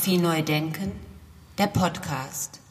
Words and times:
Fotografie 0.00 0.22
neu 0.22 0.42
denken, 0.42 0.92
der 1.58 1.66
Podcast. 1.66 2.62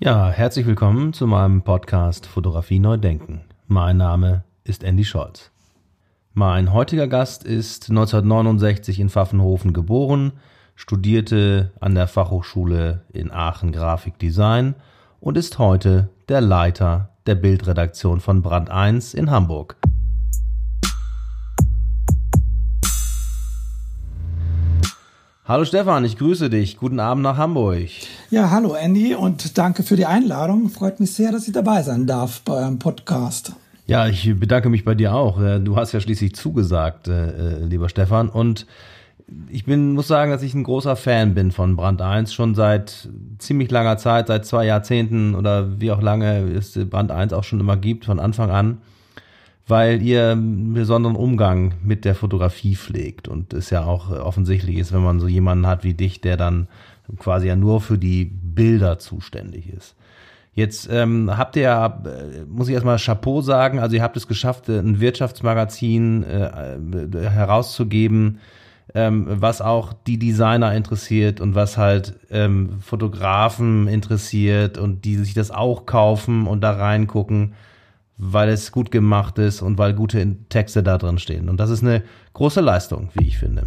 Ja, 0.00 0.30
herzlich 0.30 0.66
willkommen 0.66 1.12
zu 1.12 1.28
meinem 1.28 1.62
Podcast 1.62 2.26
Fotografie 2.26 2.80
neu 2.80 2.96
denken. 2.96 3.44
Mein 3.68 3.98
Name 3.98 4.42
ist 4.64 4.82
Andy 4.82 5.04
Scholz. 5.04 5.52
Mein 6.34 6.72
heutiger 6.72 7.06
Gast 7.06 7.44
ist 7.44 7.88
1969 7.88 8.98
in 8.98 9.10
Pfaffenhofen 9.10 9.72
geboren, 9.72 10.32
studierte 10.74 11.70
an 11.78 11.94
der 11.94 12.08
Fachhochschule 12.08 13.02
in 13.12 13.30
Aachen 13.30 13.70
Grafikdesign 13.70 14.74
und 15.20 15.38
ist 15.38 15.60
heute 15.60 16.08
der 16.28 16.40
Leiter 16.40 17.10
der 17.26 17.36
Bildredaktion 17.36 18.18
von 18.18 18.42
Brand 18.42 18.70
1 18.70 19.14
in 19.14 19.30
Hamburg. 19.30 19.76
Hallo 25.44 25.64
Stefan, 25.64 26.04
ich 26.04 26.18
grüße 26.18 26.50
dich. 26.50 26.76
Guten 26.76 27.00
Abend 27.00 27.24
nach 27.24 27.36
Hamburg. 27.36 27.88
Ja, 28.30 28.50
hallo 28.52 28.74
Andy 28.74 29.16
und 29.16 29.58
danke 29.58 29.82
für 29.82 29.96
die 29.96 30.06
Einladung. 30.06 30.68
Freut 30.68 31.00
mich 31.00 31.14
sehr, 31.14 31.32
dass 31.32 31.48
ich 31.48 31.52
dabei 31.52 31.82
sein 31.82 32.06
darf 32.06 32.42
bei 32.42 32.52
eurem 32.52 32.78
Podcast. 32.78 33.52
Ja, 33.88 34.06
ich 34.06 34.38
bedanke 34.38 34.68
mich 34.68 34.84
bei 34.84 34.94
dir 34.94 35.12
auch. 35.12 35.42
Äh, 35.42 35.58
du 35.58 35.74
hast 35.74 35.90
ja 35.90 36.00
schließlich 36.00 36.36
zugesagt, 36.36 37.08
äh, 37.08 37.30
äh, 37.56 37.64
lieber 37.64 37.88
Stefan. 37.88 38.28
Und 38.28 38.68
ich 39.48 39.64
bin, 39.64 39.94
muss 39.94 40.06
sagen, 40.06 40.30
dass 40.30 40.44
ich 40.44 40.54
ein 40.54 40.62
großer 40.62 40.94
Fan 40.94 41.34
bin 41.34 41.50
von 41.50 41.74
Brand 41.74 42.00
1, 42.00 42.32
schon 42.32 42.54
seit 42.54 43.08
ziemlich 43.38 43.68
langer 43.68 43.98
Zeit, 43.98 44.28
seit 44.28 44.46
zwei 44.46 44.64
Jahrzehnten 44.64 45.34
oder 45.34 45.80
wie 45.80 45.90
auch 45.90 46.00
lange 46.00 46.52
es 46.52 46.78
Brand 46.88 47.10
1 47.10 47.32
auch 47.32 47.42
schon 47.42 47.58
immer 47.58 47.76
gibt, 47.76 48.04
von 48.04 48.20
Anfang 48.20 48.52
an 48.52 48.78
weil 49.66 50.02
ihr 50.02 50.32
einen 50.32 50.74
besonderen 50.74 51.16
Umgang 51.16 51.74
mit 51.82 52.04
der 52.04 52.14
Fotografie 52.14 52.76
pflegt 52.76 53.28
und 53.28 53.54
es 53.54 53.70
ja 53.70 53.84
auch 53.84 54.10
offensichtlich 54.10 54.76
ist, 54.76 54.92
wenn 54.92 55.02
man 55.02 55.20
so 55.20 55.28
jemanden 55.28 55.66
hat 55.66 55.84
wie 55.84 55.94
dich, 55.94 56.20
der 56.20 56.36
dann 56.36 56.68
quasi 57.18 57.46
ja 57.46 57.56
nur 57.56 57.80
für 57.80 57.98
die 57.98 58.24
Bilder 58.24 58.98
zuständig 58.98 59.72
ist. 59.72 59.94
Jetzt 60.54 60.88
ähm, 60.92 61.30
habt 61.34 61.56
ihr 61.56 61.62
ja, 61.62 61.86
äh, 62.04 62.44
muss 62.46 62.68
ich 62.68 62.74
erstmal 62.74 62.98
Chapeau 62.98 63.40
sagen, 63.40 63.78
also 63.78 63.96
ihr 63.96 64.02
habt 64.02 64.16
es 64.18 64.28
geschafft, 64.28 64.68
äh, 64.68 64.78
ein 64.78 65.00
Wirtschaftsmagazin 65.00 66.24
äh, 66.24 66.74
äh, 66.76 67.30
herauszugeben, 67.30 68.40
ähm, 68.94 69.26
was 69.28 69.62
auch 69.62 69.94
die 70.06 70.18
Designer 70.18 70.74
interessiert 70.74 71.40
und 71.40 71.54
was 71.54 71.78
halt 71.78 72.16
ähm, 72.30 72.80
Fotografen 72.82 73.88
interessiert 73.88 74.76
und 74.76 75.06
die 75.06 75.16
sich 75.16 75.32
das 75.32 75.50
auch 75.50 75.86
kaufen 75.86 76.46
und 76.46 76.60
da 76.60 76.72
reingucken 76.72 77.54
weil 78.24 78.50
es 78.50 78.70
gut 78.70 78.92
gemacht 78.92 79.38
ist 79.38 79.62
und 79.62 79.78
weil 79.78 79.94
gute 79.94 80.36
Texte 80.48 80.84
da 80.84 80.96
drin 80.96 81.18
stehen. 81.18 81.48
Und 81.48 81.56
das 81.56 81.70
ist 81.70 81.82
eine 81.82 82.04
große 82.34 82.60
Leistung, 82.60 83.08
wie 83.14 83.26
ich 83.26 83.36
finde. 83.36 83.66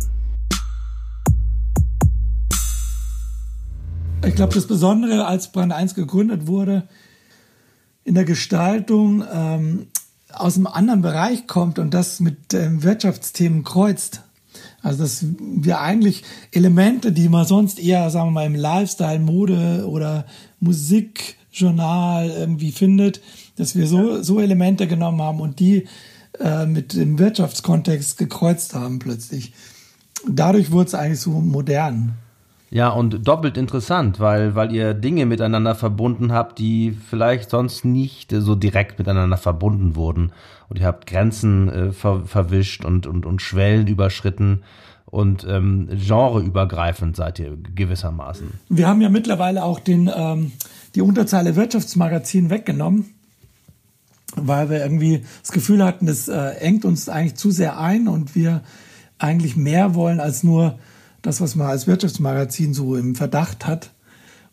Ich 4.25 4.33
glaube, 4.33 4.53
das 4.53 4.65
Besondere, 4.65 5.25
als 5.25 5.51
Brand 5.51 5.73
1 5.73 5.93
gegründet 5.93 6.47
wurde, 6.47 6.87
in 8.05 8.15
der 8.15 8.23
Gestaltung 8.23 9.25
ähm, 9.29 9.87
aus 10.31 10.55
einem 10.55 10.67
anderen 10.67 11.01
Bereich 11.01 11.47
kommt 11.47 11.77
und 11.77 11.93
das 11.93 12.21
mit 12.21 12.53
ähm, 12.53 12.81
Wirtschaftsthemen 12.81 13.65
kreuzt. 13.65 14.21
Also 14.81 15.03
dass 15.03 15.25
wir 15.37 15.81
eigentlich 15.81 16.23
Elemente, 16.51 17.11
die 17.11 17.27
man 17.27 17.45
sonst 17.45 17.77
eher, 17.77 18.09
sagen 18.09 18.27
wir 18.27 18.31
mal, 18.31 18.45
im 18.45 18.55
Lifestyle, 18.55 19.19
Mode 19.19 19.85
oder 19.85 20.25
Musikjournal 20.61 22.29
irgendwie 22.29 22.71
findet, 22.71 23.19
dass 23.57 23.75
wir 23.75 23.87
so, 23.87 24.21
so 24.21 24.39
Elemente 24.39 24.87
genommen 24.87 25.21
haben 25.21 25.39
und 25.39 25.59
die 25.59 25.87
äh, 26.39 26.65
mit 26.65 26.93
dem 26.93 27.19
Wirtschaftskontext 27.19 28.17
gekreuzt 28.17 28.73
haben 28.73 28.99
plötzlich. 28.99 29.53
Dadurch 30.27 30.71
wurde 30.71 30.87
es 30.87 30.95
eigentlich 30.95 31.19
so 31.19 31.31
modern. 31.31 32.13
Ja, 32.71 32.89
und 32.89 33.25
doppelt 33.27 33.57
interessant, 33.57 34.19
weil, 34.19 34.55
weil 34.55 34.73
ihr 34.73 34.93
Dinge 34.93 35.25
miteinander 35.25 35.75
verbunden 35.75 36.33
habt, 36.33 36.59
die 36.59 36.91
vielleicht 36.91 37.49
sonst 37.49 37.85
nicht 37.85 38.33
so 38.37 38.55
direkt 38.55 38.99
miteinander 38.99 39.37
verbunden 39.37 39.95
wurden. 39.95 40.31
Und 40.67 40.79
ihr 40.79 40.87
habt 40.87 41.05
Grenzen 41.07 41.69
äh, 41.69 41.91
ver 41.93 42.23
verwischt 42.25 42.83
und, 42.83 43.07
und, 43.07 43.25
und 43.25 43.41
Schwellen 43.41 43.87
überschritten 43.87 44.63
und 45.05 45.45
ähm, 45.47 45.87
genreübergreifend 45.87 47.15
seid 47.15 47.39
ihr 47.39 47.55
gewissermaßen. 47.55 48.47
Wir 48.67 48.87
haben 48.87 48.99
ja 48.99 49.09
mittlerweile 49.09 49.63
auch 49.63 49.79
den, 49.79 50.11
ähm, 50.13 50.51
die 50.95 51.01
Unterzeile 51.01 51.55
Wirtschaftsmagazin 51.55 52.49
weggenommen 52.49 53.14
weil 54.35 54.69
wir 54.69 54.79
irgendwie 54.79 55.23
das 55.41 55.51
Gefühl 55.51 55.83
hatten, 55.83 56.05
das 56.07 56.27
äh, 56.27 56.55
engt 56.59 56.85
uns 56.85 57.09
eigentlich 57.09 57.35
zu 57.35 57.51
sehr 57.51 57.79
ein 57.79 58.07
und 58.07 58.35
wir 58.35 58.63
eigentlich 59.17 59.55
mehr 59.55 59.95
wollen 59.95 60.19
als 60.19 60.43
nur 60.43 60.79
das, 61.21 61.41
was 61.41 61.55
man 61.55 61.67
als 61.67 61.87
Wirtschaftsmagazin 61.87 62.73
so 62.73 62.95
im 62.95 63.15
Verdacht 63.15 63.65
hat. 63.65 63.91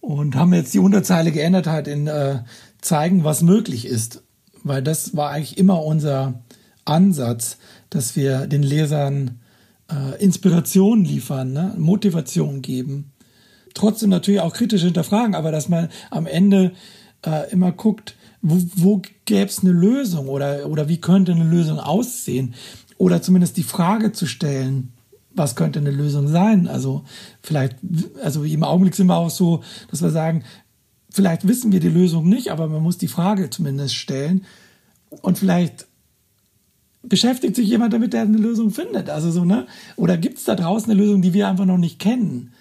Und 0.01 0.35
haben 0.35 0.53
jetzt 0.53 0.75
die 0.75 0.81
Unterzeile 0.81 1.31
geändert 1.31 1.69
halt 1.69 1.87
in 1.87 2.09
äh, 2.09 2.41
zeigen, 2.81 3.23
was 3.23 3.43
möglich 3.43 3.87
ist. 3.87 4.23
Weil 4.65 4.83
das 4.83 5.17
war 5.17 5.31
eigentlich 5.31 5.59
immer 5.59 5.85
unser 5.85 6.43
Ansatz, 6.85 7.59
dass 7.91 8.17
wir 8.17 8.49
den 8.49 8.65
Lesern 8.65 9.39
äh, 9.91 10.21
Inspiration 10.23 11.05
liefern, 11.05 11.53
ne? 11.53 11.75
Motivation 11.79 12.63
geben. 12.63 13.13
Trotzdem 13.75 14.11
natürlich 14.11 14.41
auch 14.41 14.55
kritisch 14.55 14.83
hinterfragen, 14.83 15.35
aber 15.35 15.53
dass 15.53 15.69
man 15.69 15.89
am 16.11 16.27
Ende 16.27 16.73
äh, 17.25 17.51
immer 17.53 17.71
guckt, 17.71 18.17
wo, 18.43 18.61
wo 18.75 19.03
gäbe 19.25 19.47
es 19.47 19.61
eine 19.61 19.73
Lösung 19.73 20.29
oder, 20.29 20.69
oder 20.69 20.89
wie 20.89 21.01
könnte 21.01 21.33
eine 21.33 21.45
Lösung 21.45 21.79
aussehen? 21.79 22.55
Oder 22.99 23.23
zumindest 23.23 23.57
die 23.57 23.63
Frage 23.63 24.13
zu 24.13 24.27
stellen, 24.27 24.93
was 25.35 25.57
könnte 25.57 25.79
eine 25.79 25.91
Lösung 25.91 26.29
sein? 26.29 26.69
Also 26.69 27.05
vielleicht, 27.43 27.77
also 28.23 28.45
im 28.45 28.65
Augenblick 28.65 28.95
sind 28.95 29.07
wir 29.07 29.17
auch 29.17 29.31
so, 29.31 29.63
dass 29.91 30.03
wir 30.03 30.11
sagen, 30.11 30.45
vielleicht 31.11 31.47
wissen 31.47 31.73
wir 31.73 31.81
die 31.81 31.89
Lösung 31.89 32.29
nicht, 32.29 32.51
aber 32.51 32.69
man 32.69 32.83
muss 32.83 32.99
die 32.99 33.09
Frage 33.09 33.49
zumindest 33.49 33.95
stellen. 33.95 34.45
Und 35.23 35.39
vielleicht 35.39 35.87
beschäftigt 37.03 37.57
sich 37.57 37.69
jemand 37.69 37.93
damit, 37.93 38.13
der 38.13 38.23
eine 38.23 38.39
Lösung 38.39 38.71
findet. 38.71 39.09
Also 39.09 39.31
so, 39.31 39.45
ne? 39.45 39.67
Oder 39.97 40.17
gibt 40.17 40.39
es 40.39 40.45
da 40.45 40.55
draußen 40.55 40.91
eine 40.91 41.01
Lösung, 41.01 41.23
die 41.23 41.33
wir 41.33 41.49
einfach 41.49 41.67
noch 41.67 41.79
nicht 41.79 41.99
kennen? 41.99 42.53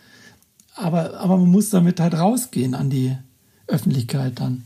Aber, 0.75 1.19
aber 1.19 1.37
man 1.37 1.49
muss 1.49 1.69
damit 1.69 1.99
halt 1.99 2.13
rausgehen 2.13 2.75
an 2.75 2.89
die 2.89 3.17
Öffentlichkeit 3.67 4.39
dann. 4.39 4.63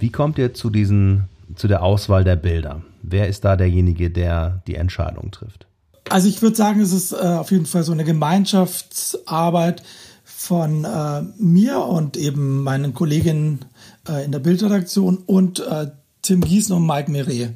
Wie 0.00 0.10
kommt 0.10 0.38
ihr 0.38 0.54
zu 0.54 0.70
diesen, 0.70 1.28
zu 1.54 1.68
der 1.68 1.82
Auswahl 1.82 2.24
der 2.24 2.36
Bilder? 2.36 2.82
Wer 3.02 3.28
ist 3.28 3.44
da 3.44 3.56
derjenige, 3.56 4.10
der 4.10 4.62
die 4.66 4.74
Entscheidung 4.74 5.30
trifft? 5.30 5.66
Also 6.08 6.28
ich 6.28 6.42
würde 6.42 6.56
sagen, 6.56 6.80
es 6.80 6.92
ist 6.92 7.12
äh, 7.12 7.16
auf 7.16 7.50
jeden 7.50 7.66
Fall 7.66 7.84
so 7.84 7.92
eine 7.92 8.04
Gemeinschaftsarbeit 8.04 9.82
von 10.24 10.84
äh, 10.84 11.22
mir 11.38 11.80
und 11.80 12.16
eben 12.16 12.62
meinen 12.62 12.94
Kolleginnen 12.94 13.66
äh, 14.08 14.24
in 14.24 14.32
der 14.32 14.38
Bildredaktion 14.38 15.18
und 15.18 15.60
äh, 15.60 15.88
Tim 16.22 16.40
Gießen 16.40 16.74
und 16.74 16.86
Mike 16.86 17.10
Meret. 17.10 17.52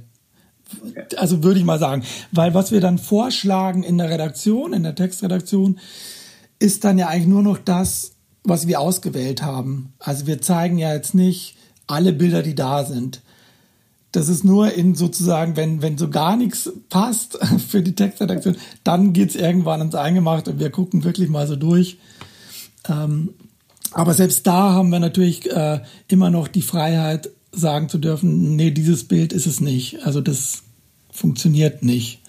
Also 1.17 1.43
würde 1.43 1.59
ich 1.59 1.65
mal 1.65 1.79
sagen, 1.79 2.05
weil 2.33 2.55
was 2.55 2.73
wir 2.73 2.81
dann 2.81 2.99
vorschlagen 2.99 3.83
in 3.83 3.99
der 3.99 4.11
Redaktion, 4.11 4.73
in 4.73 4.83
der 4.83 4.95
Textredaktion, 4.95 5.79
ist 6.59 6.85
dann 6.85 6.99
ja 6.99 7.09
eigentlich 7.09 7.29
nur 7.29 7.43
noch 7.43 7.59
das, 7.59 8.13
was 8.43 8.67
wir 8.67 8.81
ausgewählt 8.81 9.43
haben. 9.43 9.95
Also 9.99 10.27
wir 10.27 10.41
zeigen 10.41 10.79
ja 10.79 10.93
jetzt 10.93 11.15
nicht 11.15 11.57
alle 11.87 12.13
Bilder, 12.13 12.43
die 12.43 12.55
da 12.55 12.85
sind. 12.85 13.23
Das 14.13 14.29
ist 14.29 14.45
nur 14.45 14.73
in 14.73 14.95
sozusagen, 14.95 15.57
wenn, 15.57 15.83
wenn 15.83 15.99
so 15.99 16.09
gar 16.09 16.37
nichts 16.37 16.73
passt 16.89 17.39
für 17.69 17.83
die 17.83 17.95
Textredaktion, 17.95 18.57
dann 18.85 19.13
geht's 19.13 19.35
irgendwann 19.35 19.81
ins 19.81 19.95
Eingemacht 19.95 20.47
und 20.49 20.61
wir 20.61 20.71
gucken 20.71 21.05
wirklich 21.05 21.29
mal 21.29 21.47
so 21.47 21.57
durch. 21.57 21.99
Ähm, 22.89 23.31
aber 23.91 24.15
selbst 24.15 24.47
da 24.47 24.73
haben 24.73 24.91
wir 24.91 25.01
natürlich 25.01 25.51
äh, 25.51 25.81
immer 26.09 26.31
noch 26.31 26.49
die 26.49 26.63
Freiheit, 26.63 27.31
sagen 27.53 27.89
zu 27.89 27.99
dürfen, 27.99 28.57
nee, 28.57 28.73
dieses 28.73 29.07
Bild 29.07 29.33
ist 29.33 29.47
es 29.47 29.61
nicht. 29.61 30.05
Also 30.05 30.21
das 30.21 30.63
funktioniert 31.11 31.83
nicht. 31.83 32.21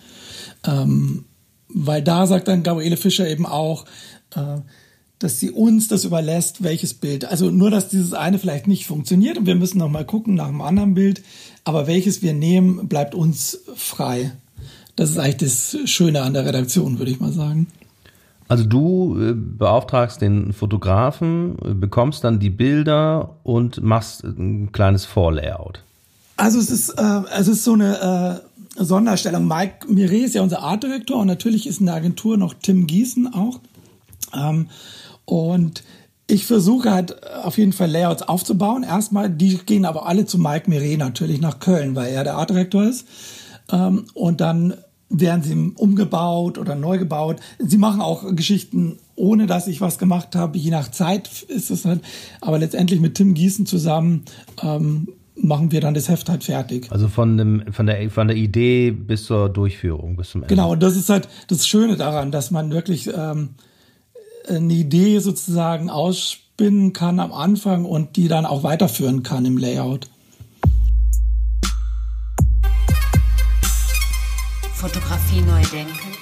Ähm, 0.63 1.25
weil 1.67 2.01
da 2.01 2.27
sagt 2.27 2.47
dann 2.47 2.63
Gabriele 2.63 2.97
Fischer 2.97 3.27
eben 3.27 3.45
auch, 3.45 3.85
äh, 4.35 4.59
dass 5.19 5.39
sie 5.39 5.51
uns 5.51 5.87
das 5.87 6.05
überlässt, 6.05 6.63
welches 6.63 6.93
Bild. 6.93 7.25
Also 7.25 7.49
nur, 7.49 7.69
dass 7.69 7.89
dieses 7.89 8.13
eine 8.13 8.37
vielleicht 8.37 8.67
nicht 8.67 8.85
funktioniert 8.85 9.37
und 9.37 9.45
wir 9.45 9.55
müssen 9.55 9.77
noch 9.77 9.89
mal 9.89 10.05
gucken 10.05 10.35
nach 10.35 10.47
einem 10.47 10.61
anderen 10.61 10.93
Bild. 10.93 11.23
Aber 11.63 11.87
welches 11.87 12.21
wir 12.21 12.33
nehmen, 12.33 12.87
bleibt 12.87 13.15
uns 13.15 13.59
frei. 13.75 14.33
Das 14.95 15.09
ist 15.09 15.17
eigentlich 15.17 15.37
das 15.37 15.77
Schöne 15.89 16.21
an 16.21 16.33
der 16.33 16.45
Redaktion, 16.45 16.99
würde 16.99 17.11
ich 17.11 17.19
mal 17.19 17.31
sagen. 17.31 17.67
Also 18.47 18.63
du 18.63 19.17
äh, 19.19 19.33
beauftragst 19.33 20.21
den 20.21 20.53
Fotografen, 20.53 21.57
äh, 21.63 21.73
bekommst 21.73 22.23
dann 22.23 22.39
die 22.39 22.51
Bilder 22.51 23.37
und 23.43 23.81
machst 23.81 24.23
ein 24.23 24.71
kleines 24.71 25.05
Vorlayout. 25.05 25.81
Also 26.37 26.59
es 26.59 26.69
ist, 26.69 26.89
äh, 26.89 27.21
es 27.35 27.47
ist 27.47 27.63
so 27.63 27.73
eine 27.73 28.41
äh, 28.77 28.83
Sonderstellung. 28.83 29.47
Mike 29.47 29.87
Mire 29.87 30.17
ist 30.17 30.35
ja 30.35 30.43
unser 30.43 30.61
Artdirektor 30.61 31.17
und 31.21 31.27
natürlich 31.27 31.65
ist 31.65 31.79
in 31.79 31.87
der 31.87 31.95
Agentur 31.95 32.37
noch 32.37 32.53
Tim 32.53 32.85
Gießen 32.85 33.33
auch. 33.33 33.59
Ähm, 34.35 34.69
und 35.25 35.83
ich 36.27 36.45
versuche 36.45 36.91
halt 36.91 37.23
auf 37.43 37.57
jeden 37.57 37.73
Fall 37.73 37.89
Layouts 37.89 38.23
aufzubauen. 38.23 38.83
Erstmal, 38.83 39.29
die 39.29 39.57
gehen 39.57 39.85
aber 39.85 40.07
alle 40.07 40.25
zu 40.25 40.39
Mike 40.39 40.69
Mire 40.69 40.97
natürlich 40.97 41.39
nach 41.39 41.59
Köln, 41.59 41.95
weil 41.95 42.11
er 42.11 42.23
der 42.23 42.35
Artdirektor 42.35 42.83
ist. 42.83 43.07
Ähm, 43.71 44.05
und 44.13 44.41
dann 44.41 44.73
werden 45.09 45.43
sie 45.43 45.73
umgebaut 45.77 46.57
oder 46.57 46.75
neu 46.75 46.97
gebaut. 46.97 47.37
Sie 47.59 47.77
machen 47.77 48.01
auch 48.01 48.35
Geschichten, 48.35 48.97
ohne 49.15 49.45
dass 49.45 49.67
ich 49.67 49.81
was 49.81 49.99
gemacht 49.99 50.35
habe. 50.35 50.57
Je 50.57 50.71
nach 50.71 50.89
Zeit 50.89 51.43
ist 51.47 51.69
es 51.69 51.85
halt. 51.85 52.01
Aber 52.41 52.57
letztendlich 52.57 52.99
mit 52.99 53.15
Tim 53.15 53.35
Gießen 53.35 53.67
zusammen 53.67 54.23
ähm, 54.63 55.09
machen 55.35 55.71
wir 55.71 55.81
dann 55.81 55.93
das 55.93 56.09
Heft 56.09 56.29
halt 56.29 56.43
fertig. 56.43 56.91
Also 56.91 57.07
von, 57.07 57.37
dem, 57.37 57.71
von, 57.71 57.85
der, 57.85 58.09
von 58.09 58.27
der 58.27 58.37
Idee 58.37 58.91
bis 58.91 59.25
zur 59.25 59.49
Durchführung, 59.49 60.15
bis 60.15 60.31
zum 60.31 60.41
Ende. 60.41 60.55
Genau, 60.55 60.71
und 60.71 60.81
das 60.81 60.95
ist 60.95 61.09
halt 61.09 61.27
das 61.47 61.67
Schöne 61.67 61.97
daran, 61.97 62.31
dass 62.31 62.49
man 62.49 62.71
wirklich 62.71 63.07
ähm, 63.15 63.49
eine 64.47 64.73
Idee 64.73 65.19
sozusagen 65.19 65.89
ausspinnen 65.89 66.93
kann 66.93 67.19
am 67.19 67.31
Anfang 67.31 67.85
und 67.85 68.15
die 68.15 68.27
dann 68.27 68.45
auch 68.45 68.63
weiterführen 68.63 69.23
kann 69.23 69.45
im 69.45 69.57
Layout. 69.57 70.07
Fotografie 74.73 75.41
neu 75.41 75.61
denken. 75.71 76.15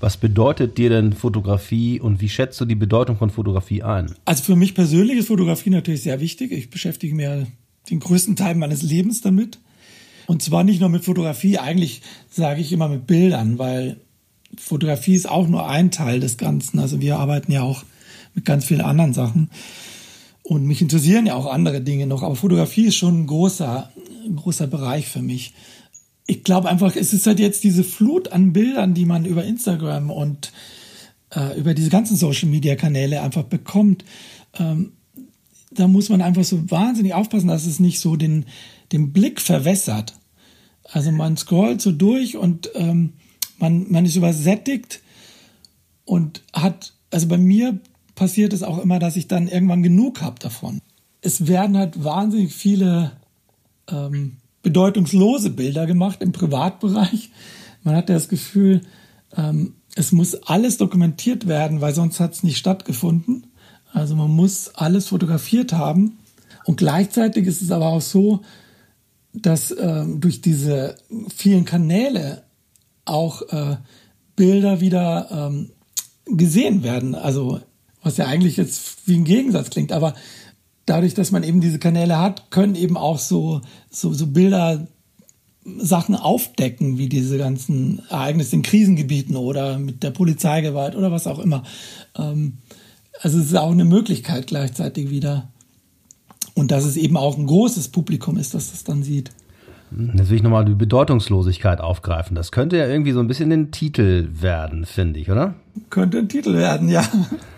Was 0.00 0.16
bedeutet 0.16 0.78
dir 0.78 0.90
denn 0.90 1.12
Fotografie 1.12 1.98
und 1.98 2.20
wie 2.20 2.28
schätzt 2.28 2.60
du 2.60 2.64
die 2.64 2.76
Bedeutung 2.76 3.16
von 3.16 3.30
Fotografie 3.30 3.82
ein? 3.82 4.14
Also 4.24 4.44
für 4.44 4.54
mich 4.54 4.74
persönlich 4.74 5.18
ist 5.18 5.26
Fotografie 5.26 5.70
natürlich 5.70 6.02
sehr 6.02 6.20
wichtig. 6.20 6.52
Ich 6.52 6.70
beschäftige 6.70 7.14
mich 7.14 7.46
den 7.90 7.98
größten 7.98 8.36
Teil 8.36 8.54
meines 8.54 8.82
Lebens 8.82 9.22
damit. 9.22 9.58
Und 10.28 10.42
zwar 10.42 10.62
nicht 10.62 10.78
nur 10.78 10.90
mit 10.90 11.06
Fotografie, 11.06 11.56
eigentlich 11.56 12.02
sage 12.30 12.60
ich 12.60 12.70
immer 12.70 12.86
mit 12.86 13.06
Bildern, 13.06 13.58
weil 13.58 13.96
Fotografie 14.58 15.14
ist 15.14 15.26
auch 15.26 15.48
nur 15.48 15.66
ein 15.66 15.90
Teil 15.90 16.20
des 16.20 16.36
Ganzen. 16.36 16.78
Also 16.80 17.00
wir 17.00 17.18
arbeiten 17.18 17.50
ja 17.50 17.62
auch 17.62 17.82
mit 18.34 18.44
ganz 18.44 18.66
vielen 18.66 18.82
anderen 18.82 19.14
Sachen. 19.14 19.48
Und 20.42 20.66
mich 20.66 20.82
interessieren 20.82 21.24
ja 21.24 21.34
auch 21.34 21.46
andere 21.46 21.80
Dinge 21.80 22.06
noch. 22.06 22.22
Aber 22.22 22.36
Fotografie 22.36 22.84
ist 22.84 22.96
schon 22.96 23.22
ein 23.22 23.26
großer, 23.26 23.90
ein 24.26 24.36
großer 24.36 24.66
Bereich 24.66 25.08
für 25.08 25.22
mich. 25.22 25.54
Ich 26.26 26.44
glaube 26.44 26.68
einfach, 26.68 26.94
es 26.94 27.14
ist 27.14 27.26
halt 27.26 27.40
jetzt 27.40 27.64
diese 27.64 27.82
Flut 27.82 28.30
an 28.30 28.52
Bildern, 28.52 28.92
die 28.92 29.06
man 29.06 29.24
über 29.24 29.44
Instagram 29.44 30.10
und 30.10 30.52
äh, 31.34 31.58
über 31.58 31.72
diese 31.72 31.88
ganzen 31.88 32.18
Social-Media-Kanäle 32.18 33.22
einfach 33.22 33.44
bekommt. 33.44 34.04
Ähm, 34.58 34.92
da 35.70 35.88
muss 35.88 36.10
man 36.10 36.20
einfach 36.20 36.44
so 36.44 36.70
wahnsinnig 36.70 37.14
aufpassen, 37.14 37.48
dass 37.48 37.64
es 37.64 37.80
nicht 37.80 37.98
so 37.98 38.16
den, 38.16 38.44
den 38.92 39.14
Blick 39.14 39.40
verwässert. 39.40 40.17
Also 40.90 41.10
man 41.12 41.36
scrollt 41.36 41.80
so 41.80 41.92
durch 41.92 42.36
und 42.36 42.70
ähm, 42.74 43.14
man, 43.58 43.90
man 43.90 44.04
ist 44.04 44.16
übersättigt 44.16 45.00
und 46.04 46.42
hat, 46.52 46.94
also 47.10 47.28
bei 47.28 47.38
mir 47.38 47.78
passiert 48.14 48.52
es 48.52 48.62
auch 48.62 48.78
immer, 48.78 48.98
dass 48.98 49.16
ich 49.16 49.28
dann 49.28 49.48
irgendwann 49.48 49.82
genug 49.82 50.22
habe 50.22 50.38
davon. 50.38 50.80
Es 51.20 51.46
werden 51.46 51.76
halt 51.76 52.02
wahnsinnig 52.02 52.54
viele 52.54 53.12
ähm, 53.90 54.36
bedeutungslose 54.62 55.50
Bilder 55.50 55.86
gemacht 55.86 56.22
im 56.22 56.32
Privatbereich. 56.32 57.30
Man 57.82 57.94
hat 57.94 58.08
ja 58.08 58.14
das 58.14 58.28
Gefühl, 58.28 58.82
ähm, 59.36 59.74
es 59.94 60.12
muss 60.12 60.34
alles 60.34 60.78
dokumentiert 60.78 61.46
werden, 61.48 61.80
weil 61.80 61.94
sonst 61.94 62.20
hat 62.20 62.32
es 62.32 62.42
nicht 62.42 62.58
stattgefunden. 62.58 63.46
Also 63.92 64.16
man 64.16 64.30
muss 64.30 64.68
alles 64.74 65.08
fotografiert 65.08 65.72
haben. 65.72 66.18
Und 66.64 66.76
gleichzeitig 66.76 67.46
ist 67.46 67.62
es 67.62 67.70
aber 67.70 67.86
auch 67.86 68.00
so, 68.00 68.42
dass 69.32 69.70
äh, 69.70 70.04
durch 70.06 70.40
diese 70.40 70.96
vielen 71.34 71.64
Kanäle 71.64 72.44
auch 73.04 73.42
äh, 73.50 73.76
Bilder 74.36 74.80
wieder 74.80 75.28
ähm, 75.30 75.70
gesehen 76.26 76.82
werden. 76.82 77.14
Also 77.14 77.60
was 78.02 78.16
ja 78.16 78.26
eigentlich 78.26 78.56
jetzt 78.56 79.06
wie 79.06 79.16
ein 79.16 79.24
Gegensatz 79.24 79.70
klingt, 79.70 79.92
aber 79.92 80.14
dadurch, 80.86 81.14
dass 81.14 81.30
man 81.30 81.42
eben 81.42 81.60
diese 81.60 81.78
Kanäle 81.78 82.18
hat, 82.18 82.50
können 82.50 82.74
eben 82.74 82.96
auch 82.96 83.18
so, 83.18 83.60
so, 83.90 84.12
so 84.12 84.26
Bilder 84.26 84.86
Sachen 85.76 86.14
aufdecken, 86.14 86.96
wie 86.96 87.08
diese 87.08 87.36
ganzen 87.36 88.00
Ereignisse 88.08 88.56
in 88.56 88.62
Krisengebieten 88.62 89.36
oder 89.36 89.78
mit 89.78 90.02
der 90.02 90.10
Polizeigewalt 90.10 90.96
oder 90.96 91.12
was 91.12 91.26
auch 91.26 91.38
immer. 91.38 91.62
Ähm, 92.16 92.58
also 93.20 93.38
es 93.38 93.46
ist 93.46 93.56
auch 93.56 93.72
eine 93.72 93.84
Möglichkeit 93.84 94.46
gleichzeitig 94.46 95.10
wieder. 95.10 95.48
Und 96.58 96.72
dass 96.72 96.84
es 96.84 96.96
eben 96.96 97.16
auch 97.16 97.38
ein 97.38 97.46
großes 97.46 97.90
Publikum 97.90 98.36
ist, 98.36 98.52
das 98.52 98.72
das 98.72 98.82
dann 98.82 99.04
sieht. 99.04 99.30
Jetzt 100.16 100.28
will 100.28 100.36
ich 100.38 100.42
nochmal 100.42 100.64
die 100.64 100.74
Bedeutungslosigkeit 100.74 101.80
aufgreifen. 101.80 102.34
Das 102.34 102.50
könnte 102.50 102.76
ja 102.76 102.88
irgendwie 102.88 103.12
so 103.12 103.20
ein 103.20 103.28
bisschen 103.28 103.52
ein 103.52 103.70
Titel 103.70 104.28
werden, 104.32 104.84
finde 104.84 105.20
ich, 105.20 105.30
oder? 105.30 105.54
Könnte 105.88 106.18
ein 106.18 106.28
Titel 106.28 106.54
werden, 106.54 106.88
ja. 106.88 107.04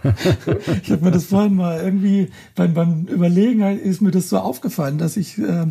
ich 0.82 0.90
habe 0.92 1.02
mir 1.02 1.12
das 1.12 1.24
vorhin 1.24 1.54
mal 1.54 1.80
irgendwie 1.80 2.28
beim, 2.54 2.74
beim 2.74 3.06
Überlegen 3.06 3.62
ist 3.78 4.02
mir 4.02 4.10
das 4.10 4.28
so 4.28 4.36
aufgefallen, 4.36 4.98
dass 4.98 5.16
ich 5.16 5.38
äh, 5.38 5.68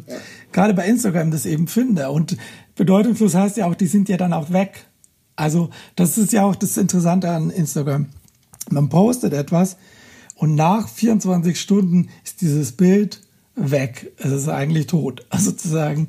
gerade 0.52 0.74
bei 0.74 0.88
Instagram 0.88 1.30
das 1.30 1.46
eben 1.46 1.68
finde. 1.68 2.10
Und 2.10 2.36
bedeutungslos 2.76 3.36
heißt 3.36 3.58
ja 3.58 3.68
auch, 3.68 3.76
die 3.76 3.88
sind 3.88 4.10
ja 4.10 4.18
dann 4.18 4.34
auch 4.34 4.52
weg. 4.52 4.88
Also 5.36 5.70
das 5.96 6.18
ist 6.18 6.34
ja 6.34 6.46
auch 6.46 6.56
das 6.56 6.78
Interessante 6.78 7.30
an 7.30 7.52
Instagram. 7.52 8.08
Man 8.72 8.90
postet 8.90 9.34
etwas 9.34 9.78
und 10.40 10.56
nach 10.56 10.88
24 10.88 11.60
Stunden 11.60 12.08
ist 12.24 12.40
dieses 12.40 12.72
Bild 12.72 13.20
weg. 13.56 14.14
Es 14.18 14.32
ist 14.32 14.48
eigentlich 14.48 14.88
tot. 14.88 15.26
Also 15.30 15.52
sozusagen 15.52 16.08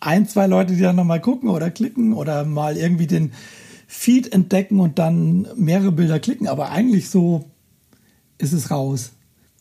ein, 0.00 0.28
zwei 0.28 0.46
Leute, 0.46 0.76
die 0.76 0.82
dann 0.82 0.94
nochmal 0.94 1.20
gucken 1.20 1.48
oder 1.48 1.72
klicken 1.72 2.12
oder 2.12 2.44
mal 2.44 2.76
irgendwie 2.76 3.08
den 3.08 3.32
Feed 3.88 4.32
entdecken 4.32 4.78
und 4.78 5.00
dann 5.00 5.48
mehrere 5.56 5.90
Bilder 5.90 6.20
klicken. 6.20 6.46
Aber 6.46 6.70
eigentlich 6.70 7.10
so 7.10 7.50
ist 8.38 8.52
es 8.52 8.70
raus. 8.70 9.10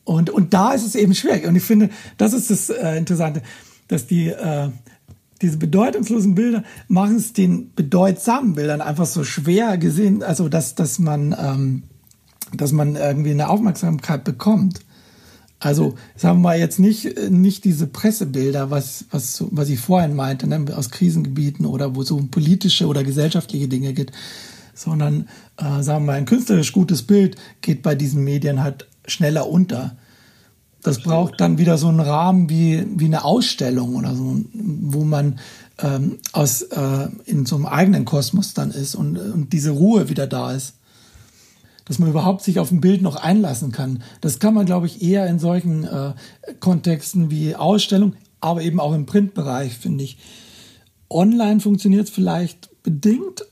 Und, 0.04 0.30
und 0.30 0.54
da 0.54 0.74
ist 0.74 0.86
es 0.86 0.94
eben 0.94 1.16
schwierig. 1.16 1.48
Und 1.48 1.56
ich 1.56 1.64
finde, 1.64 1.90
das 2.18 2.34
ist 2.34 2.52
das 2.52 2.70
äh, 2.70 2.98
Interessante, 2.98 3.42
dass 3.88 4.06
die, 4.06 4.28
äh, 4.28 4.70
diese 5.42 5.58
bedeutungslosen 5.58 6.36
Bilder 6.36 6.64
machen 6.88 7.16
es 7.16 7.34
den 7.34 7.74
bedeutsamen 7.74 8.54
Bildern 8.54 8.82
einfach 8.82 9.08
so 9.08 9.24
schwer 9.24 9.80
gesehen, 9.80 10.22
also 10.22 10.50
dass, 10.50 10.76
dass 10.76 11.00
man, 11.00 11.36
ähm, 11.40 11.84
dass 12.56 12.72
man 12.72 12.96
irgendwie 12.96 13.32
eine 13.32 13.50
Aufmerksamkeit 13.50 14.24
bekommt. 14.24 14.80
Also 15.60 15.96
sagen 16.16 16.38
wir 16.38 16.50
mal 16.50 16.60
jetzt 16.60 16.80
nicht, 16.80 17.30
nicht 17.30 17.66
diese 17.66 17.88
Pressebilder, 17.88 18.72
was, 18.72 19.06
was, 19.12 19.44
was 19.52 19.70
ich 19.70 19.80
vorhin 19.80 20.16
meinte, 20.16 20.48
ne, 20.48 20.66
aus 20.76 20.90
Krisengebieten 20.90 21.66
oder 21.66 21.96
wo 21.96 22.04
so 22.04 22.18
politische 22.32 22.88
oder 22.88 23.04
gesellschaftliche 23.04 23.68
Dinge 23.68 23.94
geht, 23.94 24.14
sondern 24.74 25.28
äh, 25.58 25.84
sagen 25.84 26.06
wir 26.06 26.12
mal, 26.12 26.18
ein 26.18 26.26
künstlerisch 26.26 26.72
gutes 26.72 27.04
Bild 27.04 27.36
geht 27.60 27.82
bei 27.82 27.96
diesen 27.96 28.24
Medien 28.24 28.64
halt 28.64 28.88
schneller 29.06 29.50
unter. 29.50 29.98
Das 30.82 31.04
braucht 31.04 31.42
dann 31.42 31.58
wieder 31.58 31.78
so 31.78 31.90
einen 31.90 32.00
Rahmen 32.00 32.50
wie, 32.50 32.86
wie 32.96 33.06
eine 33.06 33.26
Ausstellung 33.26 33.96
oder 33.96 34.16
so, 34.16 34.42
wo 34.54 35.04
man 35.04 35.40
ähm, 35.80 36.20
aus, 36.32 36.62
äh, 36.62 37.10
in 37.26 37.46
so 37.46 37.58
einem 37.58 37.66
eigenen 37.66 38.06
Kosmos 38.06 38.54
dann 38.54 38.72
ist 38.72 38.96
und, 38.96 39.18
und 39.18 39.52
diese 39.52 39.72
Ruhe 39.72 40.08
wieder 40.08 40.26
da 40.26 40.54
ist 40.54 40.76
dass 41.90 41.98
man 41.98 42.10
überhaupt 42.10 42.44
sich 42.44 42.60
auf 42.60 42.72
ein 42.72 42.82
Bild 42.82 43.02
noch 43.02 43.16
einlassen 43.16 43.72
kann. 43.72 44.04
Das 44.22 44.38
kann 44.38 44.54
man, 44.54 44.68
glaube 44.68 44.86
ich, 44.86 45.02
eher 45.02 45.26
in 45.26 45.40
solchen 45.40 45.86
äh, 45.86 46.14
Kontexten 46.60 47.32
wie 47.32 47.56
Ausstellung, 47.56 48.14
aber 48.40 48.62
eben 48.62 48.80
auch 48.80 48.94
im 48.94 49.08
Printbereich, 49.08 49.76
finde 49.76 50.04
ich. 50.04 50.20
Online 51.10 51.60
funktioniert 51.60 52.08
es 52.08 52.14
vielleicht 52.14 52.70
bedingt, 52.84 53.44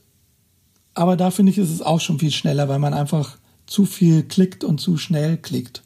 aber 0.94 1.18
da 1.18 1.32
finde 1.32 1.52
ich, 1.52 1.58
ist 1.58 1.72
es 1.72 1.82
auch 1.82 2.00
schon 2.00 2.20
viel 2.20 2.30
schneller, 2.30 2.70
weil 2.70 2.78
man 2.78 2.94
einfach 2.94 3.38
zu 3.66 3.86
viel 3.86 4.22
klickt 4.22 4.64
und 4.64 4.80
zu 4.80 4.98
schnell 4.98 5.38
klickt. 5.38 5.82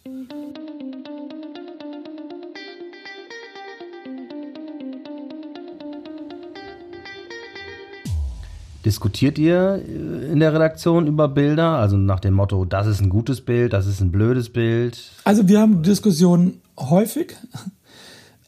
Diskutiert 8.86 9.38
ihr 9.38 9.84
äh, 9.88 10.32
in 10.32 10.40
der 10.40 10.54
Redaktion 10.54 11.08
über 11.08 11.28
Bilder? 11.28 11.78
Also 11.78 11.98
nach 11.98 12.20
dem 12.20 12.34
Motto, 12.34 12.66
das 12.66 12.88
ist 12.88 13.02
ein 13.02 13.10
gutes 13.10 13.42
Bild, 13.42 13.74
das 13.74 13.88
ist 13.88 14.02
ein 14.02 14.12
blödes 14.12 14.50
Bild? 14.50 15.12
Also 15.24 15.48
wir 15.48 15.60
haben 15.60 15.84
Diskussionen 15.84 16.62
häufig, 16.80 17.36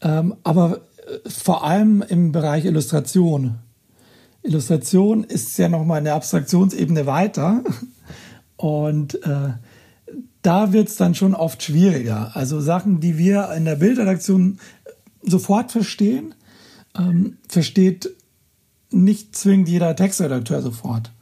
ähm, 0.02 0.34
aber 0.42 0.80
äh, 1.06 1.28
vor 1.28 1.64
allem 1.64 2.02
im 2.08 2.32
Bereich 2.32 2.64
Illustration. 2.64 3.56
Illustration 4.42 5.24
ist 5.24 5.56
ja 5.56 5.68
nochmal 5.68 5.98
eine 5.98 6.12
Abstraktionsebene 6.12 7.06
weiter 7.06 7.62
und 8.56 9.14
äh, 9.24 9.54
da 10.42 10.72
wird 10.72 10.88
es 10.88 10.96
dann 10.96 11.14
schon 11.14 11.34
oft 11.34 11.62
schwieriger. 11.62 12.32
Also 12.34 12.60
Sachen, 12.60 13.00
die 13.00 13.16
wir 13.16 13.50
in 13.56 13.64
der 13.64 13.76
Bildredaktion 13.76 14.58
sofort 15.22 15.72
verstehen, 15.72 16.34
ähm, 16.98 17.38
versteht 17.48 18.10
nicht 18.94 19.36
zwingend 19.36 19.68
jeder 19.68 19.94
Textredakteur 19.96 20.62
sofort. 20.62 21.12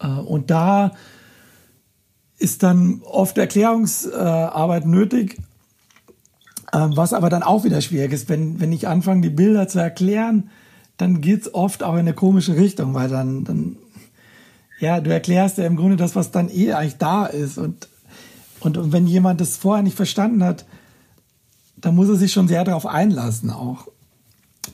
Äh, 0.00 0.08
und 0.08 0.50
da 0.50 0.92
ist 2.38 2.62
dann 2.62 3.00
oft 3.02 3.38
Erklärungsarbeit 3.38 4.86
nötig, 4.86 5.38
äh, 6.72 6.78
was 6.78 7.12
aber 7.12 7.30
dann 7.30 7.42
auch 7.42 7.64
wieder 7.64 7.80
schwierig 7.80 8.12
ist. 8.12 8.28
Wenn, 8.28 8.60
wenn 8.60 8.72
ich 8.72 8.88
anfange, 8.88 9.22
die 9.22 9.30
Bilder 9.30 9.68
zu 9.68 9.78
erklären, 9.78 10.50
dann 10.96 11.20
geht 11.20 11.42
es 11.42 11.54
oft 11.54 11.82
auch 11.82 11.94
in 11.94 12.00
eine 12.00 12.14
komische 12.14 12.56
Richtung, 12.56 12.94
weil 12.94 13.08
dann, 13.08 13.44
dann 13.44 13.76
ja, 14.78 15.00
du 15.00 15.10
erklärst 15.10 15.58
ja 15.58 15.64
im 15.64 15.76
Grunde 15.76 15.96
das, 15.96 16.16
was 16.16 16.30
dann 16.30 16.48
eh 16.48 16.72
eigentlich 16.72 16.98
da 16.98 17.26
ist. 17.26 17.58
Und, 17.58 17.88
und, 18.60 18.76
und 18.76 18.92
wenn 18.92 19.06
jemand 19.06 19.40
das 19.40 19.56
vorher 19.56 19.82
nicht 19.82 19.96
verstanden 19.96 20.44
hat, 20.44 20.66
dann 21.76 21.94
muss 21.94 22.08
er 22.08 22.16
sich 22.16 22.32
schon 22.32 22.48
sehr 22.48 22.64
darauf 22.64 22.86
einlassen 22.86 23.50
auch. 23.50 23.88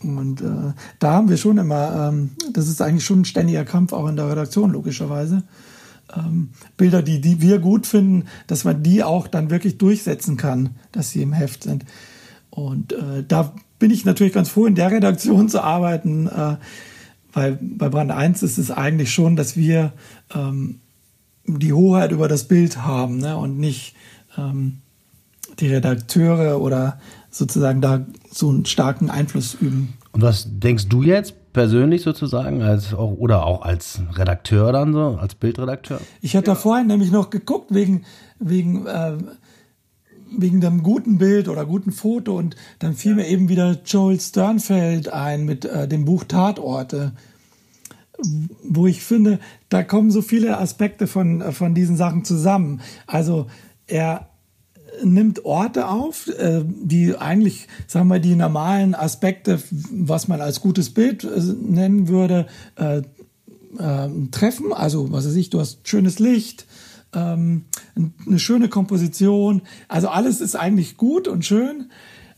Und 0.03 0.41
äh, 0.41 0.73
da 0.99 1.13
haben 1.13 1.29
wir 1.29 1.37
schon 1.37 1.59
immer, 1.59 2.09
ähm, 2.09 2.31
das 2.53 2.69
ist 2.69 2.81
eigentlich 2.81 3.05
schon 3.05 3.21
ein 3.21 3.25
ständiger 3.25 3.65
Kampf 3.65 3.93
auch 3.93 4.09
in 4.09 4.17
der 4.17 4.29
Redaktion, 4.29 4.73
logischerweise. 4.73 5.43
Ähm, 6.17 6.51
Bilder, 6.77 7.03
die, 7.03 7.21
die 7.21 7.41
wir 7.41 7.59
gut 7.59 7.87
finden, 7.87 8.27
dass 8.47 8.65
man 8.65 8.83
die 8.83 9.03
auch 9.03 9.29
dann 9.29 9.51
wirklich 9.51 9.79
durchsetzen 9.79 10.37
kann, 10.37 10.71
dass 10.93 11.11
sie 11.11 11.23
im 11.23 11.33
Heft 11.33 11.63
sind. 11.63 11.85
Und 12.51 12.93
äh, 12.93 13.25
da 13.27 13.55
bin 13.79 13.91
ich 13.91 14.05
natürlich 14.05 14.33
ganz 14.33 14.51
froh, 14.51 14.67
in 14.67 14.75
der 14.75 14.91
Redaktion 14.91 15.49
zu 15.49 15.63
arbeiten, 15.63 16.27
äh, 16.27 16.57
weil 17.33 17.59
bei 17.61 17.89
Brand 17.89 18.11
1 18.11 18.43
ist 18.43 18.59
es 18.59 18.71
eigentlich 18.71 19.13
schon, 19.13 19.37
dass 19.37 19.57
wir 19.57 19.93
ähm, 20.35 20.81
die 21.47 21.73
Hoheit 21.73 22.13
über 22.13 22.29
das 22.29 22.47
Bild 22.47 22.83
haben 22.83 23.19
ne? 23.19 23.37
und 23.37 23.59
nicht 23.59 23.97
ähm, 24.37 24.79
die 25.59 25.69
Redakteure 25.69 26.61
oder 26.61 27.01
sozusagen 27.33 27.81
da 27.81 28.07
so 28.31 28.51
einen 28.51 28.65
starken 28.67 29.11
Einfluss 29.11 29.55
üben. 29.55 29.95
Und 30.13 30.23
was 30.23 30.47
denkst 30.49 30.89
du 30.89 31.03
jetzt 31.03 31.53
persönlich 31.53 32.03
sozusagen 32.03 32.63
als 32.63 32.95
auch, 32.95 33.13
oder 33.13 33.47
auch 33.47 33.63
als 33.63 34.01
Redakteur 34.13 34.73
dann 34.73 34.93
so, 34.93 35.19
als 35.21 35.35
Bildredakteur? 35.35 36.01
Ich 36.21 36.37
hatte 36.37 36.53
ja. 36.53 36.55
vorhin 36.55 36.87
nämlich 36.87 37.11
noch 37.11 37.31
geguckt 37.31 37.75
wegen 37.75 38.05
wegen 38.39 38.87
äh, 38.87 39.17
wegen 40.37 40.61
dem 40.61 40.83
guten 40.83 41.19
Bild 41.19 41.49
oder 41.49 41.67
guten 41.67 41.93
Foto 41.93 42.37
und 42.37 42.57
dann 42.79 42.95
fiel 42.95 43.15
mir 43.15 43.29
eben 43.29 43.49
wieder 43.49 43.79
Joel 43.85 44.19
Sternfeld 44.19 45.13
ein 45.13 45.45
mit 45.45 45.65
äh, 45.65 45.87
dem 45.87 46.05
Buch 46.05 46.25
Tatorte, 46.25 47.13
wo 48.63 48.87
ich 48.87 49.03
finde, 49.03 49.41
da 49.69 49.83
kommen 49.83 50.11
so 50.11 50.23
viele 50.23 50.59
Aspekte 50.59 51.07
von, 51.07 51.41
äh, 51.41 51.53
von 51.53 51.75
diesen 51.75 51.97
Sachen 51.97 52.25
zusammen. 52.25 52.81
Also 53.07 53.47
er 53.87 54.29
nimmt 55.03 55.45
Orte 55.45 55.89
auf, 55.89 56.29
äh, 56.29 56.63
die 56.67 57.17
eigentlich, 57.17 57.69
sagen 57.87 58.09
wir, 58.09 58.19
die 58.19 58.35
normalen 58.35 58.95
Aspekte, 58.95 59.61
was 59.91 60.29
man 60.29 60.41
als 60.41 60.61
gutes 60.61 60.91
Bild 60.91 61.25
äh, 61.25 61.41
nennen 61.41 62.09
würde, 62.09 62.47
äh, 62.77 63.03
treffen. 64.31 64.73
Also, 64.75 65.11
was 65.13 65.27
weiß 65.27 65.35
ich, 65.35 65.49
du 65.49 65.59
hast 65.59 65.89
schönes 65.89 66.19
Licht, 66.19 66.67
ähm, 67.15 67.65
eine 68.27 68.39
schöne 68.39 68.69
Komposition. 68.69 69.63
Also 69.89 70.09
alles 70.09 70.43
ist 70.43 70.57
eigentlich 70.57 70.99
gut 70.99 71.27
und 71.27 71.47
schön. 71.47 71.91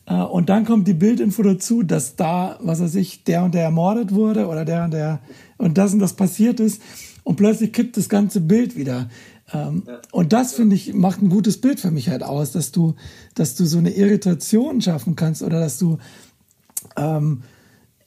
Und 0.06 0.48
dann 0.48 0.64
kommt 0.64 0.86
die 0.86 0.94
Bildinfo 0.94 1.42
dazu, 1.42 1.82
dass 1.82 2.14
da, 2.14 2.58
was 2.62 2.80
weiß 2.80 2.94
ich, 2.94 3.24
der 3.24 3.42
und 3.42 3.52
der 3.52 3.64
ermordet 3.64 4.14
wurde 4.14 4.46
oder 4.46 4.64
der 4.64 4.84
und 4.84 4.92
der 4.92 5.18
und 5.56 5.76
das 5.76 5.92
und 5.92 5.98
das 5.98 6.12
passiert 6.12 6.60
ist. 6.60 6.80
Und 7.24 7.36
plötzlich 7.36 7.72
kippt 7.72 7.96
das 7.96 8.08
ganze 8.08 8.40
Bild 8.40 8.76
wieder. 8.76 9.08
Ähm, 9.52 9.82
ja. 9.86 10.00
Und 10.12 10.32
das 10.32 10.54
finde 10.54 10.76
ich 10.76 10.94
macht 10.94 11.20
ein 11.20 11.28
gutes 11.28 11.60
Bild 11.60 11.80
für 11.80 11.90
mich 11.90 12.08
halt 12.08 12.22
aus, 12.22 12.52
dass 12.52 12.72
du, 12.72 12.94
dass 13.34 13.54
du 13.54 13.66
so 13.66 13.78
eine 13.78 13.90
Irritation 13.90 14.80
schaffen 14.80 15.16
kannst 15.16 15.42
oder 15.42 15.60
dass 15.60 15.78
du 15.78 15.98
ähm, 16.96 17.42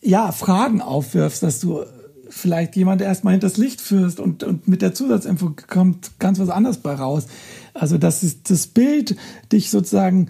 ja 0.01 0.32
Fragen 0.32 0.82
aufwirfst, 0.82 1.44
dass 1.44 1.60
du 1.60 1.84
vielleicht 2.29 2.75
jemand 2.75 3.01
erstmal 3.01 3.34
hinters 3.34 3.58
Licht 3.58 3.82
führst 3.82 4.20
und, 4.20 4.44
und 4.44 4.67
mit 4.67 4.82
der 4.82 4.94
Zusatzinfo 4.94 5.53
kommt 5.67 6.20
ganz 6.20 6.39
was 6.39 6.50
anderes 6.50 6.77
bei 6.77 6.94
raus. 6.94 7.27
Also, 7.74 7.98
dass 7.98 8.25
das 8.44 8.67
Bild 8.67 9.15
dich 9.51 9.70
sozusagen 9.70 10.29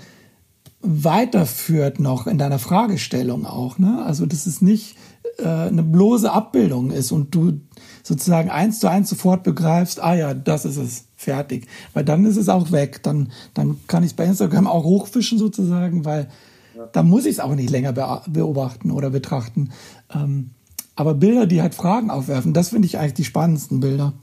weiterführt 0.81 1.99
noch 1.99 2.27
in 2.27 2.37
deiner 2.37 2.59
Fragestellung 2.59 3.45
auch. 3.45 3.79
Ne? 3.79 4.03
Also, 4.05 4.25
dass 4.25 4.45
es 4.45 4.61
nicht 4.61 4.95
eine 5.43 5.83
bloße 5.83 6.31
Abbildung 6.31 6.91
ist 6.91 7.11
und 7.11 7.33
du 7.33 7.59
sozusagen 8.03 8.49
eins 8.49 8.79
zu 8.79 8.87
eins 8.89 9.09
sofort 9.09 9.43
begreifst, 9.43 10.01
ah 10.01 10.15
ja, 10.15 10.33
das 10.33 10.65
ist 10.65 10.77
es, 10.77 11.07
fertig. 11.17 11.67
Weil 11.93 12.05
dann 12.05 12.25
ist 12.25 12.37
es 12.37 12.47
auch 12.47 12.71
weg. 12.71 13.03
Dann, 13.03 13.31
dann 13.53 13.79
kann 13.87 14.03
ich 14.03 14.11
es 14.11 14.15
bei 14.15 14.25
Instagram 14.25 14.67
auch 14.67 14.85
hochfischen 14.85 15.37
sozusagen, 15.37 16.05
weil 16.05 16.29
ja. 16.77 16.87
da 16.93 17.03
muss 17.03 17.25
ich 17.25 17.33
es 17.33 17.39
auch 17.39 17.55
nicht 17.55 17.69
länger 17.69 17.91
beobachten 18.27 18.91
oder 18.91 19.09
betrachten. 19.09 19.71
Ähm, 20.13 20.51
aber 20.95 21.15
Bilder, 21.15 21.45
die 21.45 21.61
halt 21.61 21.75
Fragen 21.75 22.09
aufwerfen, 22.09 22.53
das 22.53 22.69
finde 22.69 22.85
ich 22.85 22.97
eigentlich 22.97 23.15
die 23.15 23.25
spannendsten 23.25 23.79
Bilder. 23.79 24.13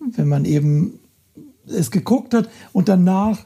Wenn 0.00 0.28
man 0.28 0.44
eben 0.44 0.98
es 1.66 1.90
geguckt 1.90 2.34
hat 2.34 2.48
und 2.72 2.88
danach 2.88 3.38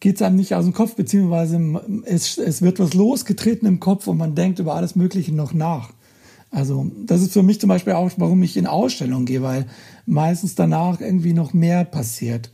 geht 0.00 0.16
es 0.16 0.22
einem 0.22 0.36
nicht 0.36 0.54
aus 0.54 0.64
dem 0.64 0.74
Kopf, 0.74 0.94
beziehungsweise 0.94 1.58
es, 2.04 2.38
es 2.38 2.62
wird 2.62 2.78
was 2.78 2.94
losgetreten 2.94 3.66
im 3.66 3.80
Kopf 3.80 4.06
und 4.06 4.16
man 4.16 4.34
denkt 4.34 4.60
über 4.60 4.74
alles 4.74 4.94
Mögliche 4.94 5.34
noch 5.34 5.52
nach. 5.52 5.90
Also 6.50 6.90
das 7.04 7.22
ist 7.22 7.32
für 7.32 7.42
mich 7.42 7.60
zum 7.60 7.68
Beispiel 7.68 7.92
auch, 7.92 8.10
warum 8.16 8.42
ich 8.42 8.56
in 8.56 8.66
Ausstellungen 8.66 9.26
gehe, 9.26 9.42
weil 9.42 9.66
meistens 10.06 10.54
danach 10.54 11.00
irgendwie 11.00 11.32
noch 11.34 11.52
mehr 11.52 11.84
passiert. 11.84 12.50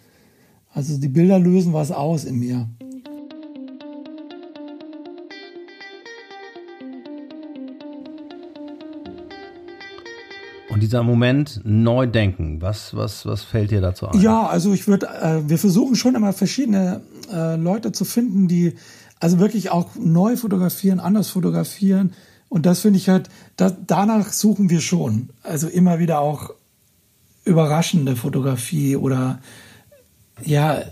Also 0.73 0.99
die 0.99 1.09
Bilder 1.09 1.39
lösen 1.39 1.73
was 1.73 1.93
aus 1.93 2.25
in 2.25 2.39
mir. 2.39 2.69
Und 10.75 10.83
dieser 10.83 11.05
Moment 11.05 11.61
neu 11.63 12.09
denken, 12.09 12.61
was, 12.61 12.97
was, 12.97 13.25
was 13.27 13.45
fällt 13.45 13.71
dir 13.71 13.81
dazu 13.81 14.09
ein? 14.09 14.21
Ja, 14.21 14.49
also 14.49 14.73
ich 14.73 14.89
würde, 14.89 15.07
äh, 15.07 15.49
wir 15.49 15.57
versuchen 15.57 15.95
schon 15.95 16.17
immer 16.17 16.33
verschiedene 16.33 17.03
äh, 17.33 17.55
Leute 17.55 17.93
zu 17.93 18.05
finden, 18.05 18.49
die 18.49 18.75
also 19.21 19.39
wirklich 19.39 19.71
auch 19.71 19.91
neu 19.95 20.37
fotografieren, 20.37 20.99
anders 20.99 21.29
fotografieren. 21.29 22.13
Und 22.55 22.67
das 22.67 22.79
finde 22.79 22.99
ich 23.01 23.09
halt, 23.09 23.31
da, 23.57 23.77
danach 23.85 24.33
suchen 24.33 24.71
wir 24.71 24.81
schon. 24.81 25.31
Also 25.43 25.67
immer 25.67 25.99
wieder 25.99 26.21
auch 26.21 26.51
überraschende 27.45 28.15
Fotografie 28.15 28.95
oder 28.95 29.41
ja, 30.45 30.85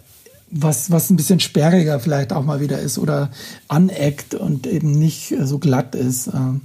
was, 0.50 0.90
was 0.90 1.09
ein 1.09 1.16
bisschen 1.16 1.38
sperriger 1.38 2.00
vielleicht 2.00 2.33
auch 2.33 2.45
mal 2.45 2.59
wieder 2.59 2.81
ist 2.81 2.99
oder 2.99 3.31
aneckt 3.69 4.35
und 4.35 4.66
eben 4.66 4.90
nicht 4.90 5.37
so 5.40 5.61
glatt 5.61 5.95
ist. 5.95 6.26
Äh. 6.26 6.59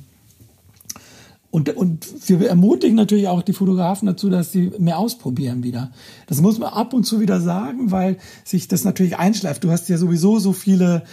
Und, 1.51 1.75
und 1.75 2.07
wir 2.27 2.49
ermutigen 2.49 2.95
natürlich 2.95 3.27
auch 3.27 3.43
die 3.43 3.53
Fotografen 3.53 4.07
dazu, 4.07 4.31
dass 4.31 4.51
sie 4.51 4.71
mehr 4.79 4.97
ausprobieren 4.97 5.61
wieder. 5.61 5.91
Das 6.25 6.41
muss 6.41 6.57
man 6.57 6.73
ab 6.73 6.95
und 6.95 7.03
zu 7.03 7.19
wieder 7.19 7.39
sagen, 7.39 7.91
weil 7.91 8.17
sich 8.43 8.67
das 8.67 8.83
natürlich 8.83 9.19
einschleift. 9.19 9.63
Du 9.63 9.69
hast 9.69 9.89
ja 9.89 9.99
sowieso 9.99 10.39
so 10.39 10.53
viele 10.53 11.03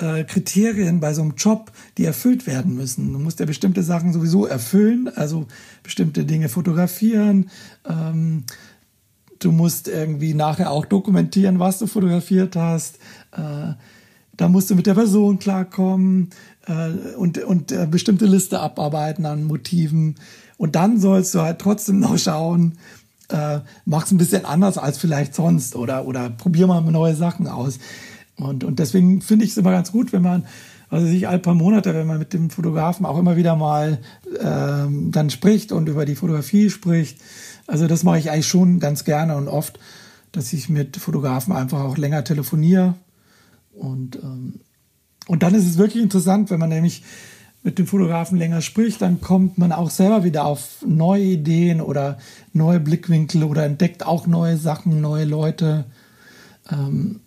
äh, 0.00 0.24
Kriterien 0.24 1.00
bei 1.00 1.14
so 1.14 1.22
einem 1.22 1.34
Job, 1.36 1.72
die 1.98 2.04
erfüllt 2.04 2.46
werden 2.46 2.74
müssen. 2.74 3.12
Du 3.12 3.18
musst 3.18 3.40
ja 3.40 3.46
bestimmte 3.46 3.82
Sachen 3.82 4.12
sowieso 4.12 4.46
erfüllen, 4.46 5.10
also 5.14 5.46
bestimmte 5.82 6.24
Dinge 6.24 6.48
fotografieren. 6.48 7.50
Ähm, 7.88 8.44
du 9.38 9.52
musst 9.52 9.88
irgendwie 9.88 10.34
nachher 10.34 10.70
auch 10.70 10.86
dokumentieren, 10.86 11.58
was 11.58 11.78
du 11.78 11.86
fotografiert 11.86 12.56
hast. 12.56 12.96
Äh, 13.32 13.74
da 14.36 14.48
musst 14.48 14.70
du 14.70 14.74
mit 14.74 14.86
der 14.86 14.94
Person 14.94 15.38
klarkommen 15.38 16.30
äh, 16.66 17.14
und, 17.16 17.38
und 17.44 17.72
äh, 17.72 17.86
bestimmte 17.90 18.24
Liste 18.24 18.60
abarbeiten 18.60 19.26
an 19.26 19.44
Motiven. 19.44 20.14
Und 20.56 20.76
dann 20.76 20.98
sollst 20.98 21.34
du 21.34 21.40
halt 21.40 21.58
trotzdem 21.58 22.00
noch 22.00 22.16
schauen, 22.18 22.78
äh, 23.28 23.60
mach's 23.84 24.10
ein 24.10 24.18
bisschen 24.18 24.44
anders 24.44 24.78
als 24.78 24.98
vielleicht 24.98 25.34
sonst 25.34 25.76
oder, 25.76 26.06
oder 26.06 26.30
probier 26.30 26.66
mal 26.66 26.80
neue 26.80 27.14
Sachen 27.14 27.46
aus. 27.48 27.78
Und, 28.40 28.64
und 28.64 28.78
deswegen 28.78 29.22
finde 29.22 29.44
ich 29.44 29.52
es 29.52 29.56
immer 29.56 29.70
ganz 29.70 29.92
gut, 29.92 30.12
wenn 30.12 30.22
man, 30.22 30.46
also 30.88 31.06
sich 31.06 31.28
ein 31.28 31.42
paar 31.42 31.54
Monate, 31.54 31.94
wenn 31.94 32.06
man 32.06 32.18
mit 32.18 32.32
dem 32.32 32.50
Fotografen 32.50 33.06
auch 33.06 33.18
immer 33.18 33.36
wieder 33.36 33.56
mal 33.56 33.98
ähm, 34.42 35.12
dann 35.12 35.30
spricht 35.30 35.72
und 35.72 35.88
über 35.88 36.04
die 36.04 36.16
Fotografie 36.16 36.70
spricht. 36.70 37.20
Also 37.66 37.86
das 37.86 38.02
mache 38.02 38.18
ich 38.18 38.30
eigentlich 38.30 38.48
schon 38.48 38.80
ganz 38.80 39.04
gerne 39.04 39.36
und 39.36 39.48
oft, 39.48 39.78
dass 40.32 40.52
ich 40.52 40.68
mit 40.68 40.96
Fotografen 40.96 41.52
einfach 41.52 41.80
auch 41.80 41.96
länger 41.96 42.24
telefoniere. 42.24 42.94
Und 43.72 44.16
ähm, 44.16 44.60
und 45.30 45.44
dann 45.44 45.54
ist 45.54 45.64
es 45.64 45.78
wirklich 45.78 46.02
interessant, 46.02 46.50
wenn 46.50 46.58
man 46.58 46.70
nämlich 46.70 47.04
mit 47.62 47.78
dem 47.78 47.86
Fotografen 47.86 48.36
länger 48.36 48.62
spricht, 48.62 49.00
dann 49.00 49.20
kommt 49.20 49.58
man 49.58 49.70
auch 49.70 49.90
selber 49.90 50.24
wieder 50.24 50.44
auf 50.44 50.84
neue 50.84 51.22
Ideen 51.22 51.80
oder 51.80 52.18
neue 52.52 52.80
Blickwinkel 52.80 53.44
oder 53.44 53.64
entdeckt 53.64 54.04
auch 54.04 54.26
neue 54.26 54.56
Sachen, 54.56 55.00
neue 55.00 55.26
Leute. 55.26 55.84
Ähm, 56.68 57.20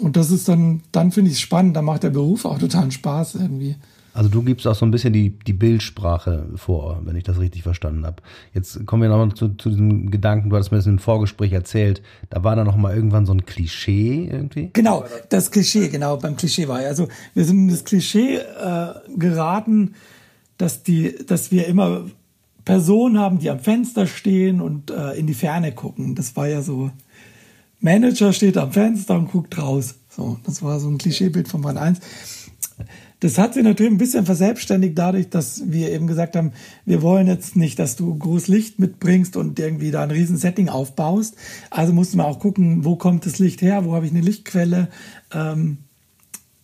und 0.00 0.16
das 0.16 0.30
ist 0.30 0.48
dann, 0.48 0.82
dann 0.92 1.12
finde 1.12 1.30
ich 1.30 1.36
es 1.36 1.40
spannend, 1.40 1.76
dann 1.76 1.84
macht 1.84 2.02
der 2.02 2.10
Beruf 2.10 2.44
auch 2.44 2.58
total 2.58 2.90
Spaß 2.90 3.36
irgendwie. 3.36 3.76
Also 4.12 4.28
du 4.28 4.42
gibst 4.42 4.66
auch 4.66 4.74
so 4.74 4.84
ein 4.84 4.90
bisschen 4.90 5.12
die, 5.12 5.30
die 5.30 5.52
Bildsprache 5.52 6.46
vor, 6.56 7.00
wenn 7.04 7.14
ich 7.14 7.22
das 7.22 7.38
richtig 7.38 7.62
verstanden 7.62 8.04
habe. 8.04 8.16
Jetzt 8.52 8.84
kommen 8.86 9.02
wir 9.02 9.08
nochmal 9.08 9.32
zu, 9.34 9.50
zu 9.50 9.70
diesem 9.70 10.10
Gedanken, 10.10 10.50
du 10.50 10.56
hattest 10.56 10.72
mir 10.72 10.78
das 10.78 10.86
im 10.86 10.98
Vorgespräch 10.98 11.52
erzählt, 11.52 12.02
da 12.28 12.42
war 12.42 12.56
da 12.56 12.64
nochmal 12.64 12.94
irgendwann 12.96 13.24
so 13.24 13.32
ein 13.32 13.46
Klischee 13.46 14.28
irgendwie? 14.30 14.70
Genau, 14.72 15.04
das 15.28 15.50
Klischee, 15.50 15.88
genau, 15.88 16.16
beim 16.16 16.36
Klischee 16.36 16.66
war 16.66 16.82
ja. 16.82 16.88
Also 16.88 17.06
wir 17.34 17.44
sind 17.44 17.58
in 17.58 17.68
das 17.68 17.84
Klischee 17.84 18.36
äh, 18.36 18.94
geraten, 19.16 19.94
dass, 20.58 20.82
die, 20.82 21.14
dass 21.26 21.52
wir 21.52 21.66
immer 21.68 22.04
Personen 22.64 23.18
haben, 23.18 23.38
die 23.38 23.48
am 23.48 23.60
Fenster 23.60 24.06
stehen 24.06 24.60
und 24.60 24.90
äh, 24.90 25.12
in 25.12 25.26
die 25.26 25.34
Ferne 25.34 25.72
gucken. 25.72 26.14
Das 26.14 26.36
war 26.36 26.48
ja 26.48 26.62
so, 26.62 26.90
Manager 27.80 28.32
steht 28.32 28.56
am 28.56 28.72
Fenster 28.72 29.16
und 29.16 29.30
guckt 29.30 29.58
raus. 29.58 29.94
So, 30.08 30.38
das 30.44 30.62
war 30.62 30.80
so 30.80 30.88
ein 30.88 30.98
Klischeebild 30.98 31.48
von 31.48 31.62
Band 31.62 31.78
1 31.78 32.00
das 33.20 33.36
hat 33.36 33.52
sich 33.52 33.62
natürlich 33.62 33.92
ein 33.92 33.98
bisschen 33.98 34.24
verselbstständigt 34.24 34.98
dadurch, 34.98 35.28
dass 35.28 35.62
wir 35.66 35.92
eben 35.92 36.06
gesagt 36.06 36.36
haben, 36.36 36.52
wir 36.86 37.02
wollen 37.02 37.26
jetzt 37.26 37.54
nicht, 37.54 37.78
dass 37.78 37.94
du 37.94 38.16
groß 38.16 38.48
Licht 38.48 38.78
mitbringst 38.78 39.36
und 39.36 39.58
irgendwie 39.58 39.90
da 39.90 40.02
ein 40.02 40.10
riesen 40.10 40.38
Setting 40.38 40.70
aufbaust. 40.70 41.36
Also 41.70 41.92
mussten 41.92 42.16
wir 42.16 42.24
auch 42.24 42.38
gucken, 42.38 42.84
wo 42.84 42.96
kommt 42.96 43.26
das 43.26 43.38
Licht 43.38 43.60
her, 43.60 43.84
wo 43.84 43.94
habe 43.94 44.06
ich 44.06 44.12
eine 44.12 44.22
Lichtquelle, 44.22 44.88
ähm, 45.32 45.78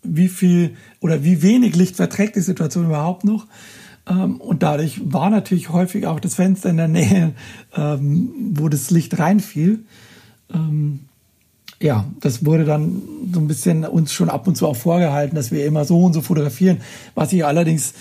wie 0.02 0.28
viel 0.28 0.76
oder 1.00 1.24
wie 1.24 1.42
wenig 1.42 1.76
Licht 1.76 1.96
verträgt 1.96 2.36
die 2.36 2.40
Situation 2.40 2.86
überhaupt 2.86 3.24
noch. 3.24 3.46
Ähm, 4.08 4.40
und 4.40 4.62
dadurch 4.62 5.00
war 5.04 5.28
natürlich 5.28 5.68
häufig 5.68 6.06
auch 6.06 6.20
das 6.20 6.36
Fenster 6.36 6.70
in 6.70 6.78
der 6.78 6.88
Nähe, 6.88 7.34
ähm, 7.76 8.30
wo 8.54 8.70
das 8.70 8.90
Licht 8.90 9.18
reinfiel. 9.18 9.84
Ähm, 10.52 11.00
ja, 11.80 12.06
das 12.20 12.44
wurde 12.44 12.64
dann 12.64 13.02
so 13.32 13.40
ein 13.40 13.48
bisschen 13.48 13.84
uns 13.84 14.12
schon 14.12 14.30
ab 14.30 14.46
und 14.46 14.56
zu 14.56 14.66
auch 14.66 14.76
vorgehalten, 14.76 15.36
dass 15.36 15.50
wir 15.50 15.66
immer 15.66 15.84
so 15.84 16.02
und 16.02 16.14
so 16.14 16.22
fotografieren, 16.22 16.80
was 17.14 17.32
ich 17.32 17.44
allerdings 17.44 17.92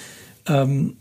ähm, 0.48 0.96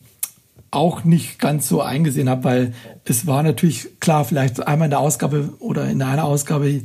auch 0.70 1.04
nicht 1.04 1.38
ganz 1.38 1.68
so 1.68 1.80
eingesehen 1.82 2.28
habe, 2.28 2.44
weil 2.44 2.74
es 3.04 3.26
war 3.26 3.42
natürlich 3.42 4.00
klar, 4.00 4.24
vielleicht 4.24 4.66
einmal 4.66 4.86
in 4.86 4.90
der 4.90 4.98
Ausgabe 4.98 5.52
oder 5.60 5.88
in 5.88 6.02
einer 6.02 6.24
Ausgabe, 6.24 6.82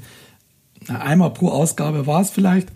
einmal 0.88 1.32
pro 1.32 1.50
Ausgabe 1.50 2.06
war 2.06 2.22
es 2.22 2.30
vielleicht, 2.30 2.70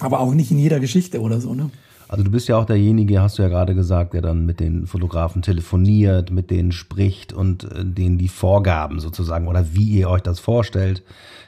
aber 0.00 0.18
auch 0.18 0.34
nicht 0.34 0.50
in 0.50 0.58
jeder 0.58 0.80
Geschichte 0.80 1.20
oder 1.20 1.40
so, 1.40 1.54
ne? 1.54 1.70
Also 2.12 2.24
du 2.24 2.30
bist 2.30 2.46
ja 2.46 2.58
auch 2.58 2.66
derjenige, 2.66 3.22
hast 3.22 3.38
du 3.38 3.42
ja 3.42 3.48
gerade 3.48 3.74
gesagt, 3.74 4.12
der 4.12 4.20
dann 4.20 4.44
mit 4.44 4.60
den 4.60 4.86
Fotografen 4.86 5.40
telefoniert, 5.40 6.30
mit 6.30 6.50
denen 6.50 6.70
spricht 6.70 7.32
und 7.32 7.64
äh, 7.64 7.86
denen 7.86 8.18
die 8.18 8.28
Vorgaben 8.28 9.00
sozusagen 9.00 9.48
oder 9.48 9.72
wie 9.72 9.88
ihr 9.92 10.10
euch 10.10 10.20
das 10.20 10.38
vorstellt, 10.38 11.02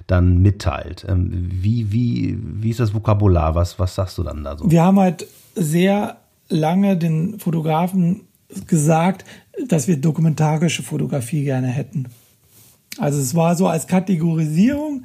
dann 0.07 0.39
mitteilt. 0.39 1.05
Ähm, 1.07 1.51
wie, 1.53 1.93
wie, 1.93 2.39
wie 2.41 2.71
ist 2.71 2.81
das 2.81 2.95
Vokabular? 2.95 3.55
Was, 3.55 3.79
was 3.79 3.95
sagst 3.95 4.17
du 4.17 4.23
dann 4.23 4.43
da 4.43 4.57
so? 4.57 4.71
Wir 4.71 4.83
haben 4.83 4.99
halt 4.99 5.27
sehr 5.55 6.17
lange 6.49 6.97
den 6.97 7.39
Fotografen 7.39 8.23
gesagt, 8.67 9.27
dass 9.69 9.87
wir 9.87 9.99
dokumentarische 9.99 10.83
Fotografie 10.83 11.45
gerne 11.45 11.67
hätten. 11.67 12.07
Also 12.97 13.21
es 13.21 13.35
war 13.35 13.55
so 13.55 13.69
als 13.69 13.87
Kategorisierung 13.87 15.05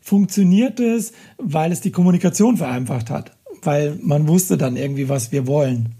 funktioniert 0.00 0.80
es, 0.80 1.12
weil 1.36 1.72
es 1.72 1.82
die 1.82 1.92
Kommunikation 1.92 2.56
vereinfacht 2.56 3.10
hat 3.10 3.33
weil 3.66 3.98
man 4.02 4.28
wusste 4.28 4.56
dann 4.56 4.76
irgendwie, 4.76 5.08
was 5.08 5.32
wir 5.32 5.46
wollen. 5.46 5.94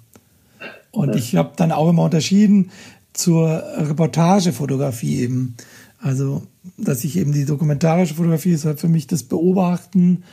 Und 0.91 1.17
ich 1.17 1.37
habe 1.37 1.53
dann 1.57 1.73
auch 1.73 1.89
immer 1.89 2.05
unterschieden 2.05 2.71
zur 3.13 3.63
Reportagefotografie 3.77 5.21
eben. 5.21 5.57
Also, 5.99 6.43
dass 6.77 7.05
ich 7.05 7.17
eben 7.17 7.33
die 7.33 7.47
dokumentarische 7.47 8.15
Fotografie 8.15 8.53
ist 8.53 8.65
halt 8.65 8.79
für 8.79 8.89
mich 8.89 9.07
das 9.07 9.23
Beobachten, 9.23 10.25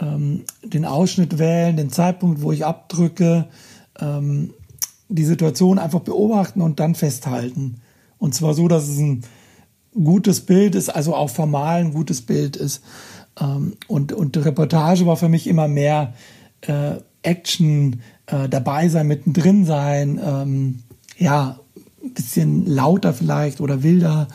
ähm, 0.00 0.44
den 0.64 0.84
Ausschnitt 0.84 1.38
wählen, 1.38 1.76
den 1.76 1.90
Zeitpunkt, 1.90 2.42
wo 2.42 2.50
ich 2.52 2.64
abdrücke, 2.64 3.46
ähm, 4.00 4.54
die 5.08 5.24
Situation 5.24 5.78
einfach 5.78 6.00
beobachten 6.00 6.62
und 6.62 6.80
dann 6.80 6.94
festhalten. 6.94 7.80
Und 8.18 8.34
zwar 8.34 8.54
so, 8.54 8.68
dass 8.68 8.88
es 8.88 8.98
ein 8.98 9.22
gutes 9.92 10.40
Bild 10.40 10.74
ist, 10.74 10.88
also 10.88 11.14
auch 11.14 11.30
formal 11.30 11.80
ein 11.80 11.92
gutes 11.92 12.22
Bild 12.22 12.56
ist. 12.56 12.82
Ähm, 13.40 13.74
und, 13.88 14.12
und 14.12 14.36
die 14.36 14.40
Reportage 14.40 15.06
war 15.06 15.16
für 15.16 15.28
mich 15.28 15.46
immer 15.46 15.68
mehr 15.68 16.14
äh, 16.62 16.96
Action 17.22 18.02
äh, 18.26 18.48
dabei 18.48 18.88
sein, 18.88 19.06
mittendrin 19.06 19.64
sein, 19.64 20.20
ähm, 20.22 20.82
ja, 21.18 21.58
ein 22.02 22.14
bisschen 22.14 22.66
lauter 22.66 23.14
vielleicht 23.14 23.60
oder 23.60 23.82
wilder. 23.82 24.28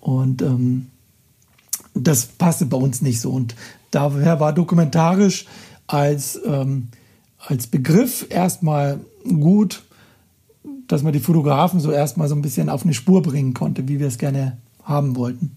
Und 0.00 0.42
ähm, 0.42 0.86
das 1.94 2.26
passte 2.26 2.66
bei 2.66 2.76
uns 2.76 3.02
nicht 3.02 3.20
so. 3.20 3.30
Und 3.30 3.54
daher 3.90 4.40
war 4.40 4.52
dokumentarisch 4.52 5.46
als, 5.86 6.40
ähm, 6.46 6.88
als 7.38 7.66
Begriff 7.66 8.26
erstmal 8.30 9.00
gut, 9.24 9.82
dass 10.88 11.02
man 11.02 11.12
die 11.12 11.20
Fotografen 11.20 11.80
so 11.80 11.92
erstmal 11.92 12.28
so 12.28 12.34
ein 12.34 12.42
bisschen 12.42 12.68
auf 12.68 12.84
eine 12.84 12.94
Spur 12.94 13.22
bringen 13.22 13.54
konnte, 13.54 13.88
wie 13.88 14.00
wir 14.00 14.06
es 14.06 14.18
gerne 14.18 14.58
haben 14.84 15.16
wollten. 15.16 15.56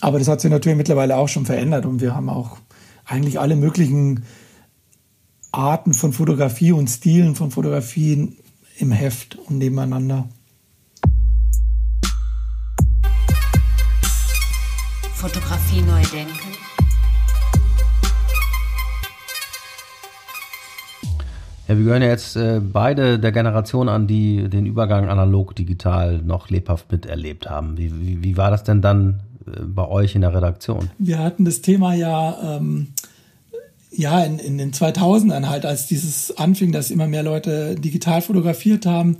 Aber 0.00 0.18
das 0.18 0.28
hat 0.28 0.40
sich 0.40 0.50
natürlich 0.50 0.78
mittlerweile 0.78 1.16
auch 1.16 1.28
schon 1.28 1.46
verändert 1.46 1.86
und 1.86 2.00
wir 2.00 2.14
haben 2.14 2.28
auch 2.28 2.58
eigentlich 3.08 3.40
alle 3.40 3.56
möglichen 3.56 4.24
Arten 5.50 5.94
von 5.94 6.12
Fotografie 6.12 6.72
und 6.72 6.88
Stilen 6.88 7.34
von 7.34 7.50
Fotografien 7.50 8.36
im 8.78 8.92
Heft 8.92 9.36
und 9.36 9.58
nebeneinander. 9.58 10.28
Fotografie 15.14 15.80
neu 15.80 16.02
denken. 16.12 16.58
Ja, 21.66 21.76
wir 21.76 21.84
gehören 21.84 22.02
ja 22.02 22.08
jetzt 22.08 22.36
äh, 22.36 22.60
beide 22.60 23.18
der 23.18 23.32
Generation 23.32 23.88
an, 23.88 24.06
die 24.06 24.48
den 24.48 24.64
Übergang 24.64 25.08
analog-digital 25.08 26.22
noch 26.22 26.48
lebhaft 26.48 26.90
miterlebt 26.90 27.50
haben. 27.50 27.76
Wie, 27.76 27.92
wie, 28.00 28.22
wie, 28.22 28.36
war 28.38 28.50
das 28.50 28.64
denn 28.64 28.80
dann 28.80 29.20
äh, 29.46 29.60
bei 29.64 29.86
euch 29.86 30.14
in 30.14 30.22
der 30.22 30.32
Redaktion? 30.32 30.88
Wir 30.98 31.18
hatten 31.18 31.44
das 31.44 31.60
Thema 31.60 31.92
ja 31.94 32.56
ähm, 32.56 32.88
ja, 33.98 34.22
in, 34.22 34.38
in 34.38 34.58
den 34.58 34.72
2000ern 34.72 35.48
halt, 35.48 35.66
als 35.66 35.88
dieses 35.88 36.36
anfing, 36.38 36.70
dass 36.70 36.92
immer 36.92 37.08
mehr 37.08 37.24
Leute 37.24 37.74
digital 37.74 38.22
fotografiert 38.22 38.86
haben. 38.86 39.16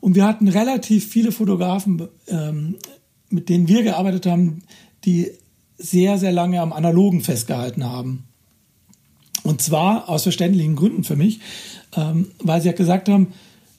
Und 0.00 0.14
wir 0.14 0.24
hatten 0.24 0.48
relativ 0.48 1.06
viele 1.06 1.30
Fotografen, 1.30 2.08
ähm, 2.26 2.76
mit 3.28 3.50
denen 3.50 3.68
wir 3.68 3.82
gearbeitet 3.82 4.24
haben, 4.24 4.62
die 5.04 5.32
sehr, 5.76 6.16
sehr 6.16 6.32
lange 6.32 6.62
am 6.62 6.72
Analogen 6.72 7.20
festgehalten 7.20 7.84
haben. 7.84 8.24
Und 9.42 9.60
zwar 9.60 10.08
aus 10.08 10.22
verständlichen 10.22 10.74
Gründen 10.74 11.04
für 11.04 11.16
mich, 11.16 11.40
ähm, 11.94 12.30
weil 12.38 12.62
sie 12.62 12.68
ja 12.68 12.74
gesagt 12.74 13.10
haben, 13.10 13.34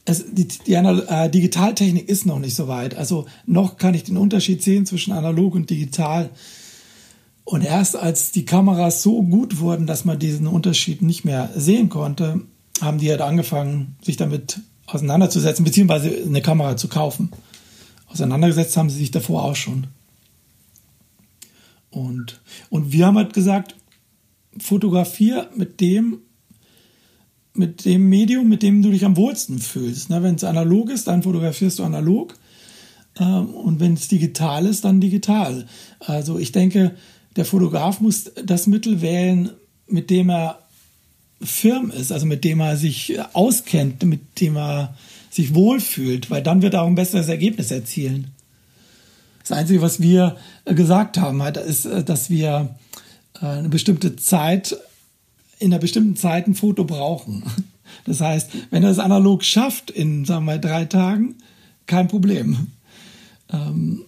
es, 0.05 0.25
die, 0.31 0.47
die 0.47 0.73
äh, 0.73 1.29
Digitaltechnik 1.29 2.07
ist 2.07 2.27
noch 2.27 2.37
nicht 2.37 2.55
so 2.55 2.67
weit. 2.67 2.95
Also 2.95 3.25
noch 3.47 3.77
kann 3.77 3.95
ich 3.95 4.03
den 4.03 4.17
Unterschied 4.17 4.61
sehen 4.61 4.85
zwischen 4.85 5.11
analog 5.11 5.55
und 5.55 5.71
digital. 5.71 6.29
Und 7.45 7.63
erst 7.63 7.95
als 7.95 8.31
die 8.31 8.45
Kameras 8.45 9.01
so 9.03 9.21
gut 9.21 9.59
wurden, 9.59 9.85
dass 9.85 10.05
man 10.05 10.19
diesen 10.19 10.47
Unterschied 10.47 11.01
nicht 11.01 11.25
mehr 11.25 11.49
sehen 11.55 11.89
konnte, 11.89 12.41
haben 12.81 12.99
die 12.99 13.09
halt 13.09 13.21
angefangen, 13.21 13.95
sich 14.01 14.17
damit 14.17 14.59
auseinanderzusetzen, 14.87 15.65
beziehungsweise 15.65 16.09
eine 16.25 16.41
Kamera 16.41 16.77
zu 16.77 16.87
kaufen. 16.87 17.31
Auseinandergesetzt 18.07 18.77
haben 18.77 18.89
sie 18.89 18.99
sich 18.99 19.11
davor 19.11 19.43
auch 19.43 19.55
schon. 19.55 19.87
Und, 21.89 22.41
und 22.69 22.91
wir 22.91 23.05
haben 23.05 23.17
halt 23.17 23.33
gesagt, 23.33 23.75
fotografier 24.57 25.49
mit 25.55 25.79
dem, 25.79 26.19
mit 27.53 27.85
dem 27.85 28.09
Medium, 28.09 28.49
mit 28.49 28.63
dem 28.63 28.81
du 28.81 28.91
dich 28.91 29.05
am 29.05 29.17
wohlsten 29.17 29.59
fühlst. 29.59 30.09
Ne, 30.09 30.23
wenn 30.23 30.35
es 30.35 30.43
analog 30.43 30.89
ist, 30.89 31.07
dann 31.07 31.23
fotografierst 31.23 31.79
du 31.79 31.83
analog. 31.83 32.35
Ähm, 33.19 33.53
und 33.53 33.79
wenn 33.79 33.93
es 33.93 34.07
digital 34.07 34.65
ist, 34.65 34.85
dann 34.85 35.01
digital. 35.01 35.67
Also 35.99 36.39
ich 36.39 36.51
denke, 36.51 36.95
der 37.35 37.45
Fotograf 37.45 37.99
muss 37.99 38.31
das 38.43 38.67
Mittel 38.67 39.01
wählen, 39.01 39.51
mit 39.87 40.09
dem 40.09 40.29
er 40.29 40.59
firm 41.41 41.91
ist, 41.91 42.11
also 42.11 42.25
mit 42.25 42.43
dem 42.43 42.59
er 42.59 42.77
sich 42.77 43.17
auskennt, 43.33 44.03
mit 44.03 44.39
dem 44.39 44.55
er 44.55 44.95
sich 45.29 45.53
wohlfühlt, 45.53 46.29
weil 46.29 46.43
dann 46.43 46.61
wird 46.61 46.75
er 46.75 46.83
auch 46.83 46.87
ein 46.87 46.95
besseres 46.95 47.27
Ergebnis 47.27 47.71
erzielen. 47.71 48.31
Das 49.41 49.51
Einzige, 49.51 49.81
was 49.81 49.99
wir 49.99 50.37
gesagt 50.65 51.17
haben, 51.17 51.41
ist, 51.41 51.85
dass 51.85 52.29
wir 52.29 52.75
äh, 53.41 53.45
eine 53.45 53.69
bestimmte 53.69 54.15
Zeit, 54.15 54.77
in 55.59 55.73
einer 55.73 55.79
bestimmten 55.79 56.15
Zeit 56.15 56.47
ein 56.47 56.55
Foto 56.55 56.85
brauchen. 56.85 57.43
Das 58.05 58.21
heißt, 58.21 58.49
wenn 58.71 58.83
er 58.83 58.89
es 58.89 58.99
analog 58.99 59.43
schafft 59.43 59.89
in, 59.91 60.25
sagen 60.25 60.45
wir, 60.45 60.57
drei 60.57 60.85
Tagen, 60.85 61.35
kein 61.85 62.07
Problem. 62.07 62.67
Ähm, 63.51 64.05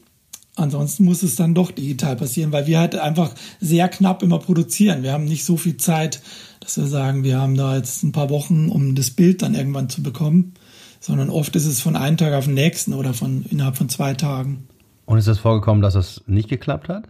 Ansonsten 0.55 1.03
muss 1.03 1.21
es 1.21 1.35
dann 1.35 1.53
doch 1.53 1.71
digital 1.71 2.15
passieren, 2.15 2.53
weil 2.53 2.65
wir 2.65 2.79
halt 2.79 2.95
einfach 2.95 3.33
sehr 3.59 3.89
knapp 3.89 4.23
immer 4.23 4.39
produzieren. 4.39 5.03
Wir 5.03 5.11
haben 5.11 5.25
nicht 5.25 5.43
so 5.43 5.57
viel 5.57 5.75
Zeit, 5.75 6.21
dass 6.61 6.77
wir 6.77 6.87
sagen, 6.87 7.23
wir 7.23 7.39
haben 7.39 7.55
da 7.55 7.75
jetzt 7.75 8.03
ein 8.03 8.13
paar 8.13 8.29
Wochen, 8.29 8.69
um 8.69 8.95
das 8.95 9.11
Bild 9.11 9.41
dann 9.41 9.53
irgendwann 9.53 9.89
zu 9.89 10.01
bekommen, 10.01 10.53
sondern 11.01 11.29
oft 11.29 11.55
ist 11.57 11.65
es 11.65 11.81
von 11.81 11.97
einem 11.97 12.15
Tag 12.15 12.33
auf 12.33 12.45
den 12.45 12.53
nächsten 12.53 12.93
oder 12.93 13.13
von 13.13 13.45
innerhalb 13.49 13.75
von 13.75 13.89
zwei 13.89 14.13
Tagen. 14.13 14.67
Und 15.05 15.17
ist 15.17 15.27
es 15.27 15.39
vorgekommen, 15.39 15.81
dass 15.81 15.95
es 15.95 16.23
nicht 16.25 16.47
geklappt 16.47 16.87
hat? 16.87 17.03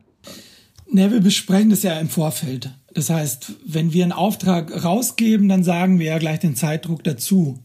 Ne, 0.89 1.11
wir 1.11 1.21
besprechen 1.21 1.69
das 1.69 1.83
ja 1.83 1.99
im 1.99 2.09
Vorfeld. 2.09 2.71
Das 2.93 3.09
heißt, 3.09 3.53
wenn 3.65 3.93
wir 3.93 4.03
einen 4.03 4.11
Auftrag 4.11 4.83
rausgeben, 4.83 5.49
dann 5.49 5.63
sagen 5.63 5.99
wir 5.99 6.07
ja 6.07 6.17
gleich 6.17 6.39
den 6.39 6.55
Zeitdruck 6.55 7.03
dazu. 7.03 7.59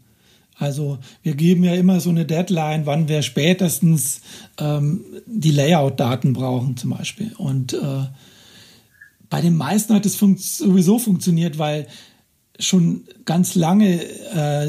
Also 0.61 0.99
wir 1.23 1.35
geben 1.35 1.65
ja 1.65 1.75
immer 1.75 2.01
so 2.01 2.11
eine 2.11 2.27
Deadline, 2.27 2.85
wann 2.85 3.09
wir 3.09 3.23
spätestens 3.23 4.21
ähm, 4.59 5.01
die 5.27 5.53
Layout-Daten 5.53 6.35
brauchen 6.35 6.77
zum 6.77 6.91
Beispiel. 6.91 7.33
Und 7.39 7.73
äh, 7.73 8.05
bei 9.31 9.41
den 9.41 9.57
meisten 9.57 9.95
hat 9.95 10.05
es 10.05 10.17
fun 10.17 10.37
sowieso 10.37 10.99
funktioniert, 10.99 11.59
weil 11.59 11.87
schon 12.59 13.05
ganz 13.25 13.55
lange, 13.55 14.03
äh, 14.03 14.69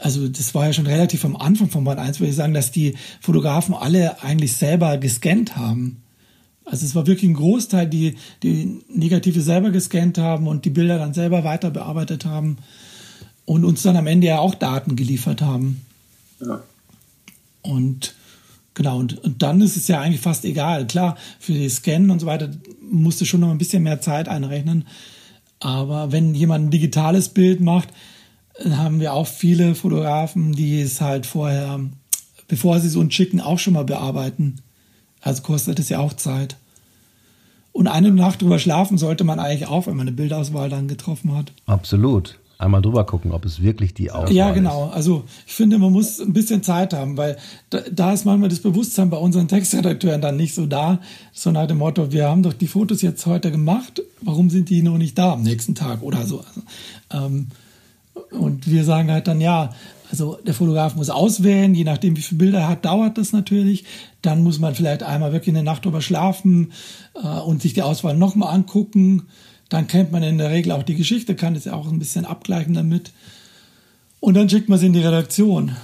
also 0.00 0.26
das 0.26 0.52
war 0.56 0.66
ja 0.66 0.72
schon 0.72 0.88
relativ 0.88 1.24
am 1.24 1.36
Anfang 1.36 1.70
von 1.70 1.84
Band 1.84 2.00
1, 2.00 2.18
würde 2.18 2.30
ich 2.30 2.36
sagen, 2.36 2.54
dass 2.54 2.72
die 2.72 2.96
Fotografen 3.20 3.76
alle 3.76 4.20
eigentlich 4.24 4.54
selber 4.54 4.98
gescannt 4.98 5.56
haben. 5.56 6.02
Also 6.64 6.84
es 6.84 6.96
war 6.96 7.06
wirklich 7.06 7.30
ein 7.30 7.34
Großteil, 7.34 7.86
die 7.86 8.16
die 8.42 8.80
Negative 8.88 9.42
selber 9.42 9.70
gescannt 9.70 10.18
haben 10.18 10.48
und 10.48 10.64
die 10.64 10.70
Bilder 10.70 10.98
dann 10.98 11.14
selber 11.14 11.44
weiter 11.44 11.70
bearbeitet 11.70 12.24
haben 12.24 12.56
und 13.48 13.64
uns 13.64 13.82
dann 13.82 13.96
am 13.96 14.06
Ende 14.06 14.26
ja 14.26 14.40
auch 14.40 14.54
Daten 14.54 14.94
geliefert 14.94 15.40
haben. 15.40 15.80
Ja. 16.38 16.60
Und 17.62 18.14
genau, 18.74 18.98
und, 18.98 19.24
und 19.24 19.42
dann 19.42 19.62
ist 19.62 19.74
es 19.74 19.88
ja 19.88 20.02
eigentlich 20.02 20.20
fast 20.20 20.44
egal. 20.44 20.86
Klar, 20.86 21.16
für 21.40 21.54
die 21.54 21.68
Scannen 21.70 22.10
und 22.10 22.20
so 22.20 22.26
weiter 22.26 22.50
musste 22.90 23.24
schon 23.24 23.40
noch 23.40 23.50
ein 23.50 23.56
bisschen 23.56 23.82
mehr 23.82 24.02
Zeit 24.02 24.28
einrechnen. 24.28 24.86
Aber 25.60 26.12
wenn 26.12 26.34
jemand 26.34 26.66
ein 26.66 26.70
digitales 26.70 27.30
Bild 27.30 27.60
macht, 27.60 27.88
haben 28.68 29.00
wir 29.00 29.14
auch 29.14 29.26
viele 29.26 29.74
Fotografen, 29.74 30.52
die 30.52 30.82
es 30.82 31.00
halt 31.00 31.24
vorher, 31.24 31.80
bevor 32.48 32.80
sie 32.80 32.90
so 32.90 33.00
ein 33.00 33.10
schicken, 33.10 33.40
auch 33.40 33.58
schon 33.58 33.72
mal 33.72 33.84
bearbeiten. 33.84 34.56
Also 35.22 35.40
kostet 35.40 35.78
es 35.78 35.88
ja 35.88 36.00
auch 36.00 36.12
Zeit. 36.12 36.58
Und 37.72 37.86
eine 37.86 38.10
Nacht 38.10 38.42
drüber 38.42 38.58
schlafen 38.58 38.98
sollte 38.98 39.24
man 39.24 39.40
eigentlich 39.40 39.68
auch, 39.68 39.86
wenn 39.86 39.96
man 39.96 40.06
eine 40.06 40.16
Bildauswahl 40.16 40.68
dann 40.68 40.86
getroffen 40.86 41.34
hat. 41.34 41.54
Absolut. 41.64 42.38
Einmal 42.60 42.82
drüber 42.82 43.06
gucken, 43.06 43.30
ob 43.30 43.44
es 43.44 43.62
wirklich 43.62 43.94
die 43.94 44.10
Auswahl 44.10 44.30
ist. 44.30 44.34
Ja, 44.34 44.50
genau. 44.50 44.90
Also 44.92 45.22
ich 45.46 45.54
finde, 45.54 45.78
man 45.78 45.92
muss 45.92 46.20
ein 46.20 46.32
bisschen 46.32 46.64
Zeit 46.64 46.92
haben, 46.92 47.16
weil 47.16 47.36
da, 47.70 47.82
da 47.92 48.12
ist 48.12 48.24
manchmal 48.24 48.48
das 48.48 48.58
Bewusstsein 48.58 49.10
bei 49.10 49.16
unseren 49.16 49.46
Textredakteuren 49.46 50.20
dann 50.20 50.36
nicht 50.36 50.54
so 50.54 50.66
da, 50.66 50.98
so 51.32 51.52
nach 51.52 51.68
dem 51.68 51.78
Motto, 51.78 52.10
wir 52.10 52.28
haben 52.28 52.42
doch 52.42 52.52
die 52.52 52.66
Fotos 52.66 53.00
jetzt 53.00 53.24
heute 53.26 53.52
gemacht, 53.52 54.02
warum 54.22 54.50
sind 54.50 54.70
die 54.70 54.82
noch 54.82 54.98
nicht 54.98 55.16
da 55.16 55.34
am 55.34 55.42
nächsten 55.42 55.76
Tag 55.76 56.02
oder 56.02 56.26
so. 56.26 56.38
Also, 56.38 57.26
ähm, 57.26 57.46
und 58.32 58.68
wir 58.68 58.82
sagen 58.82 59.10
halt 59.10 59.28
dann, 59.28 59.40
ja, 59.40 59.70
also 60.10 60.38
der 60.44 60.54
Fotograf 60.54 60.96
muss 60.96 61.10
auswählen, 61.10 61.74
je 61.74 61.84
nachdem, 61.84 62.16
wie 62.16 62.22
viele 62.22 62.38
Bilder 62.38 62.58
er 62.60 62.68
hat, 62.68 62.84
dauert 62.84 63.18
das 63.18 63.32
natürlich. 63.32 63.84
Dann 64.22 64.42
muss 64.42 64.58
man 64.58 64.74
vielleicht 64.74 65.02
einmal 65.02 65.32
wirklich 65.32 65.54
eine 65.54 65.62
Nacht 65.62 65.84
drüber 65.84 66.00
schlafen 66.00 66.72
äh, 67.14 67.40
und 67.40 67.62
sich 67.62 67.74
die 67.74 67.82
Auswahl 67.82 68.16
nochmal 68.16 68.54
angucken. 68.54 69.24
Dann 69.68 69.86
kennt 69.86 70.12
man 70.12 70.22
in 70.22 70.38
der 70.38 70.50
Regel 70.50 70.72
auch 70.72 70.82
die 70.82 70.94
Geschichte, 70.94 71.34
kann 71.34 71.54
es 71.54 71.66
ja 71.66 71.74
auch 71.74 71.88
ein 71.88 71.98
bisschen 71.98 72.24
abgleichen 72.24 72.74
damit. 72.74 73.12
Und 74.20 74.34
dann 74.34 74.48
schickt 74.48 74.68
man 74.68 74.78
sie 74.78 74.86
in 74.86 74.92
die 74.92 75.00
Redaktion. 75.00 75.76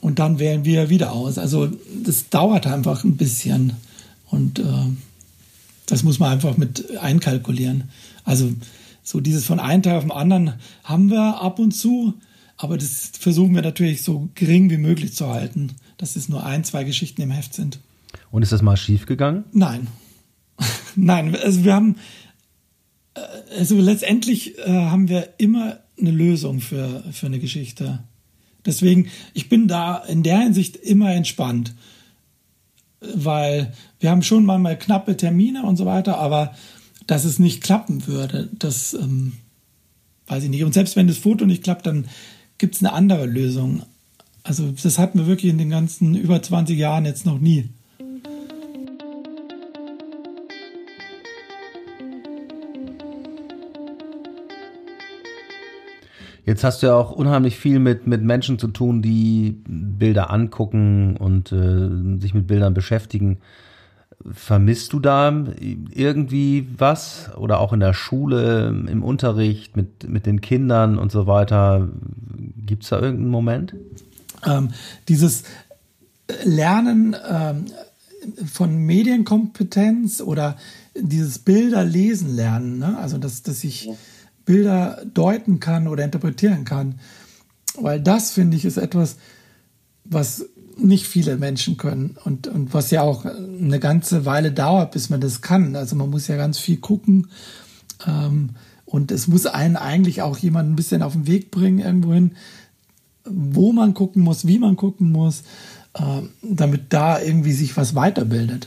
Und 0.00 0.18
dann 0.18 0.38
wählen 0.38 0.64
wir 0.64 0.88
wieder 0.88 1.12
aus. 1.12 1.38
Also 1.38 1.68
das 2.02 2.30
dauert 2.30 2.66
einfach 2.66 3.04
ein 3.04 3.16
bisschen. 3.16 3.74
Und 4.30 4.58
äh, 4.58 4.64
das 5.86 6.02
muss 6.02 6.18
man 6.18 6.32
einfach 6.32 6.56
mit 6.56 6.96
einkalkulieren. 6.98 7.90
Also 8.24 8.52
so 9.02 9.20
dieses 9.20 9.44
von 9.44 9.60
einem 9.60 9.82
Tag 9.82 9.96
auf 9.96 10.04
den 10.04 10.12
anderen 10.12 10.54
haben 10.84 11.10
wir 11.10 11.40
ab 11.40 11.58
und 11.58 11.72
zu. 11.72 12.14
Aber 12.56 12.78
das 12.78 13.12
versuchen 13.18 13.54
wir 13.54 13.62
natürlich 13.62 14.02
so 14.02 14.28
gering 14.34 14.70
wie 14.70 14.76
möglich 14.76 15.14
zu 15.14 15.28
halten, 15.28 15.72
dass 15.96 16.16
es 16.16 16.28
nur 16.28 16.44
ein, 16.44 16.64
zwei 16.64 16.84
Geschichten 16.84 17.22
im 17.22 17.30
Heft 17.30 17.54
sind. 17.54 17.80
Und 18.30 18.42
ist 18.42 18.52
das 18.52 18.62
mal 18.62 18.76
schief 18.76 19.06
gegangen? 19.06 19.44
Nein. 19.52 19.86
Nein, 20.96 21.36
also 21.36 21.64
wir 21.64 21.74
haben, 21.74 21.96
also 23.58 23.76
letztendlich 23.80 24.58
äh, 24.58 24.68
haben 24.68 25.08
wir 25.08 25.34
immer 25.38 25.78
eine 25.98 26.10
Lösung 26.10 26.60
für, 26.60 27.04
für 27.12 27.26
eine 27.26 27.38
Geschichte. 27.38 28.00
Deswegen, 28.64 29.08
ich 29.34 29.48
bin 29.48 29.68
da 29.68 29.96
in 29.96 30.22
der 30.22 30.40
Hinsicht 30.40 30.76
immer 30.76 31.12
entspannt, 31.12 31.74
weil 33.00 33.72
wir 33.98 34.10
haben 34.10 34.22
schon 34.22 34.44
manchmal 34.44 34.78
knappe 34.78 35.16
Termine 35.16 35.64
und 35.64 35.76
so 35.76 35.86
weiter, 35.86 36.18
aber 36.18 36.54
dass 37.06 37.24
es 37.24 37.38
nicht 37.38 37.62
klappen 37.62 38.06
würde, 38.06 38.48
das 38.52 38.94
ähm, 38.94 39.32
weiß 40.26 40.44
ich 40.44 40.50
nicht. 40.50 40.64
Und 40.64 40.74
selbst 40.74 40.96
wenn 40.96 41.08
das 41.08 41.18
Foto 41.18 41.46
nicht 41.46 41.64
klappt, 41.64 41.86
dann 41.86 42.06
gibt 42.58 42.76
es 42.76 42.82
eine 42.82 42.92
andere 42.92 43.26
Lösung. 43.26 43.82
Also 44.42 44.70
das 44.70 44.98
hatten 44.98 45.18
wir 45.18 45.26
wirklich 45.26 45.50
in 45.50 45.58
den 45.58 45.70
ganzen 45.70 46.14
über 46.14 46.42
20 46.42 46.78
Jahren 46.78 47.04
jetzt 47.04 47.26
noch 47.26 47.38
nie. 47.38 47.70
Jetzt 56.50 56.64
hast 56.64 56.82
du 56.82 56.88
ja 56.88 56.94
auch 56.96 57.12
unheimlich 57.12 57.56
viel 57.56 57.78
mit, 57.78 58.08
mit 58.08 58.24
Menschen 58.24 58.58
zu 58.58 58.66
tun, 58.66 59.02
die 59.02 59.62
Bilder 59.68 60.32
angucken 60.32 61.16
und 61.16 61.52
äh, 61.52 62.20
sich 62.20 62.34
mit 62.34 62.48
Bildern 62.48 62.74
beschäftigen. 62.74 63.38
Vermisst 64.32 64.92
du 64.92 64.98
da 64.98 65.44
irgendwie 65.60 66.66
was? 66.76 67.30
Oder 67.36 67.60
auch 67.60 67.72
in 67.72 67.78
der 67.78 67.94
Schule, 67.94 68.66
im 68.66 69.04
Unterricht, 69.04 69.76
mit, 69.76 70.08
mit 70.08 70.26
den 70.26 70.40
Kindern 70.40 70.98
und 70.98 71.12
so 71.12 71.28
weiter? 71.28 71.88
Gibt 72.66 72.82
es 72.82 72.88
da 72.88 72.96
irgendeinen 73.00 73.30
Moment? 73.30 73.76
Ähm, 74.44 74.70
dieses 75.06 75.44
Lernen 76.42 77.14
ähm, 77.30 77.66
von 78.44 78.76
Medienkompetenz 78.76 80.20
oder 80.20 80.56
dieses 80.96 81.38
Bilder 81.38 81.84
lesen 81.84 82.34
lernen, 82.34 82.80
ne? 82.80 82.98
also 82.98 83.18
dass, 83.18 83.44
dass 83.44 83.62
ich 83.62 83.88
Bilder 84.50 85.00
deuten 85.14 85.60
kann 85.60 85.86
oder 85.86 86.04
interpretieren 86.04 86.64
kann. 86.64 86.96
Weil 87.78 88.00
das, 88.00 88.32
finde 88.32 88.56
ich, 88.56 88.64
ist 88.64 88.78
etwas, 88.78 89.16
was 90.02 90.44
nicht 90.76 91.06
viele 91.06 91.36
Menschen 91.36 91.76
können 91.76 92.16
und, 92.24 92.48
und 92.48 92.74
was 92.74 92.90
ja 92.90 93.02
auch 93.02 93.24
eine 93.24 93.78
ganze 93.78 94.24
Weile 94.26 94.50
dauert, 94.50 94.90
bis 94.90 95.08
man 95.08 95.20
das 95.20 95.40
kann. 95.40 95.76
Also 95.76 95.94
man 95.94 96.10
muss 96.10 96.26
ja 96.26 96.36
ganz 96.36 96.58
viel 96.58 96.78
gucken 96.78 97.28
ähm, 98.08 98.50
und 98.86 99.12
es 99.12 99.28
muss 99.28 99.46
einen 99.46 99.76
eigentlich 99.76 100.20
auch 100.20 100.36
jemand 100.36 100.68
ein 100.68 100.74
bisschen 100.74 101.02
auf 101.02 101.12
den 101.12 101.28
Weg 101.28 101.52
bringen 101.52 101.78
irgendwohin, 101.78 102.32
wo 103.24 103.72
man 103.72 103.94
gucken 103.94 104.24
muss, 104.24 104.48
wie 104.48 104.58
man 104.58 104.74
gucken 104.74 105.12
muss, 105.12 105.44
äh, 105.94 106.22
damit 106.42 106.92
da 106.92 107.20
irgendwie 107.20 107.52
sich 107.52 107.76
was 107.76 107.94
weiterbildet. 107.94 108.66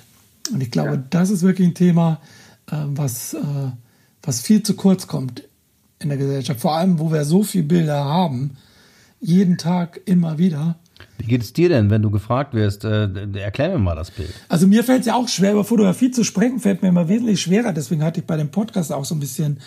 Und 0.53 0.63
ich 0.63 0.71
glaube, 0.71 0.91
ja. 0.91 1.03
das 1.09 1.29
ist 1.29 1.41
wirklich 1.41 1.67
ein 1.67 1.75
Thema, 1.75 2.21
äh, 2.71 2.77
was, 2.85 3.33
äh, 3.33 3.71
was 4.21 4.39
viel 4.39 4.63
zu 4.63 4.75
kurz 4.75 5.07
kommt 5.07 5.43
in 6.03 6.09
der 6.09 6.17
Gesellschaft. 6.17 6.61
Vor 6.61 6.75
allem, 6.75 6.99
wo 6.99 7.11
wir 7.11 7.25
so 7.25 7.43
viele 7.43 7.65
Bilder 7.65 8.03
haben, 8.03 8.57
jeden 9.19 9.57
Tag 9.57 10.01
immer 10.05 10.37
wieder 10.37 10.75
wie 11.23 11.29
geht 11.29 11.41
es 11.41 11.53
dir 11.53 11.69
denn, 11.69 11.89
wenn 11.89 12.01
du 12.01 12.11
gefragt 12.11 12.53
wirst, 12.53 12.83
äh, 12.83 13.07
erklär 13.39 13.69
mir 13.69 13.79
mal 13.79 13.95
das 13.95 14.11
Bild? 14.11 14.29
Also 14.49 14.67
mir 14.67 14.83
fällt 14.83 15.01
es 15.01 15.05
ja 15.05 15.15
auch 15.15 15.29
schwer, 15.29 15.53
über 15.53 15.63
Fotografie 15.63 16.11
zu 16.11 16.23
sprechen, 16.23 16.59
fällt 16.59 16.81
mir 16.81 16.89
immer 16.89 17.07
wesentlich 17.07 17.41
schwerer. 17.41 17.71
Deswegen 17.71 18.03
hatte 18.03 18.19
ich 18.19 18.25
bei 18.25 18.35
dem 18.35 18.49
Podcast 18.49 18.91
auch 18.91 19.05
so 19.05 19.15
ein 19.15 19.21
bisschen 19.21 19.59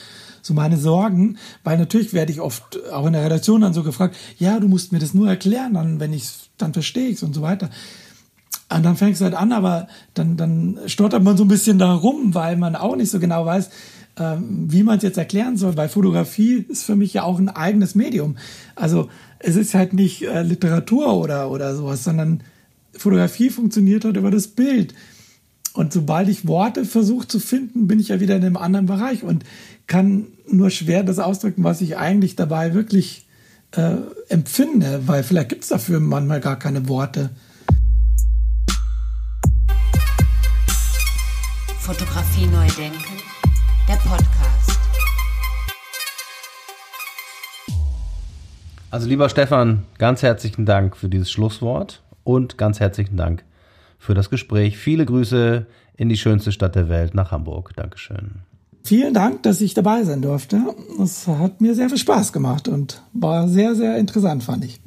so 0.42 0.52
meine 0.54 0.76
Sorgen, 0.76 1.38
weil 1.64 1.78
natürlich 1.78 2.12
werde 2.12 2.30
ich 2.30 2.40
oft 2.40 2.78
auch 2.92 3.06
in 3.06 3.14
der 3.14 3.24
Redaktion 3.24 3.62
dann 3.62 3.72
so 3.72 3.82
gefragt, 3.82 4.16
ja, 4.38 4.60
du 4.60 4.68
musst 4.68 4.92
mir 4.92 4.98
das 4.98 5.14
nur 5.14 5.28
erklären, 5.28 5.74
dann, 5.74 5.98
wenn 5.98 6.12
ich 6.12 6.28
dann 6.58 6.72
verstehe 6.72 7.08
ich 7.08 7.22
und 7.22 7.34
so 7.34 7.42
weiter. 7.42 7.70
Und 8.68 8.84
dann 8.84 8.96
fängst 8.96 9.20
du 9.20 9.24
halt 9.24 9.34
an, 9.34 9.52
aber 9.52 9.86
dann, 10.14 10.36
dann 10.36 10.78
stottert 10.86 11.22
man 11.22 11.36
so 11.36 11.44
ein 11.44 11.48
bisschen 11.48 11.78
da 11.78 11.92
rum, 11.92 12.34
weil 12.34 12.56
man 12.56 12.74
auch 12.74 12.96
nicht 12.96 13.10
so 13.10 13.20
genau 13.20 13.46
weiß, 13.46 13.70
ähm, 14.18 14.66
wie 14.68 14.82
man 14.82 14.96
es 14.96 15.04
jetzt 15.04 15.18
erklären 15.18 15.56
soll, 15.56 15.76
weil 15.76 15.88
Fotografie 15.88 16.64
ist 16.68 16.84
für 16.84 16.96
mich 16.96 17.14
ja 17.14 17.22
auch 17.22 17.38
ein 17.38 17.48
eigenes 17.48 17.94
Medium. 17.94 18.36
Also 18.74 19.08
es 19.38 19.56
ist 19.56 19.74
halt 19.74 19.92
nicht 19.92 20.22
äh, 20.22 20.42
Literatur 20.42 21.14
oder, 21.14 21.50
oder 21.50 21.76
sowas, 21.76 22.02
sondern 22.02 22.42
Fotografie 22.96 23.50
funktioniert 23.50 24.04
halt 24.04 24.16
über 24.16 24.30
das 24.30 24.48
Bild. 24.48 24.94
Und 25.74 25.92
sobald 25.92 26.28
ich 26.28 26.48
Worte 26.48 26.86
versuche 26.86 27.28
zu 27.28 27.38
finden, 27.38 27.86
bin 27.86 28.00
ich 28.00 28.08
ja 28.08 28.18
wieder 28.18 28.34
in 28.34 28.44
einem 28.44 28.56
anderen 28.56 28.86
Bereich 28.86 29.22
und 29.22 29.44
kann 29.86 30.28
nur 30.50 30.70
schwer 30.70 31.04
das 31.04 31.18
ausdrücken, 31.18 31.64
was 31.64 31.82
ich 31.82 31.98
eigentlich 31.98 32.34
dabei 32.34 32.72
wirklich 32.72 33.26
äh, 33.72 33.96
empfinde, 34.28 35.02
weil 35.06 35.22
vielleicht 35.22 35.50
gibt 35.50 35.64
es 35.64 35.68
dafür 35.68 36.00
manchmal 36.00 36.40
gar 36.40 36.58
keine 36.58 36.88
Worte. 36.88 37.30
Fotografie 41.86 42.46
neu 42.46 42.66
denken, 42.76 43.22
der 43.88 43.94
Podcast. 43.94 44.76
Also 48.90 49.06
lieber 49.08 49.28
Stefan, 49.28 49.84
ganz 49.96 50.24
herzlichen 50.24 50.66
Dank 50.66 50.96
für 50.96 51.08
dieses 51.08 51.30
Schlusswort 51.30 52.02
und 52.24 52.58
ganz 52.58 52.80
herzlichen 52.80 53.16
Dank 53.16 53.44
für 54.00 54.14
das 54.14 54.30
Gespräch. 54.30 54.76
Viele 54.76 55.06
Grüße 55.06 55.66
in 55.96 56.08
die 56.08 56.16
schönste 56.16 56.50
Stadt 56.50 56.74
der 56.74 56.88
Welt, 56.88 57.14
nach 57.14 57.30
Hamburg. 57.30 57.70
Dankeschön. 57.76 58.40
Vielen 58.82 59.14
Dank, 59.14 59.44
dass 59.44 59.60
ich 59.60 59.72
dabei 59.72 60.02
sein 60.02 60.22
durfte. 60.22 60.60
Es 61.00 61.28
hat 61.28 61.60
mir 61.60 61.76
sehr 61.76 61.88
viel 61.88 61.98
Spaß 61.98 62.32
gemacht 62.32 62.66
und 62.66 63.00
war 63.12 63.46
sehr, 63.46 63.76
sehr 63.76 63.96
interessant, 63.96 64.42
fand 64.42 64.64
ich. 64.64 64.80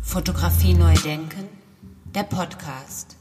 Fotografie 0.00 0.72
neu 0.72 0.94
denken, 1.04 1.65
der 2.16 2.22
Podcast. 2.22 3.14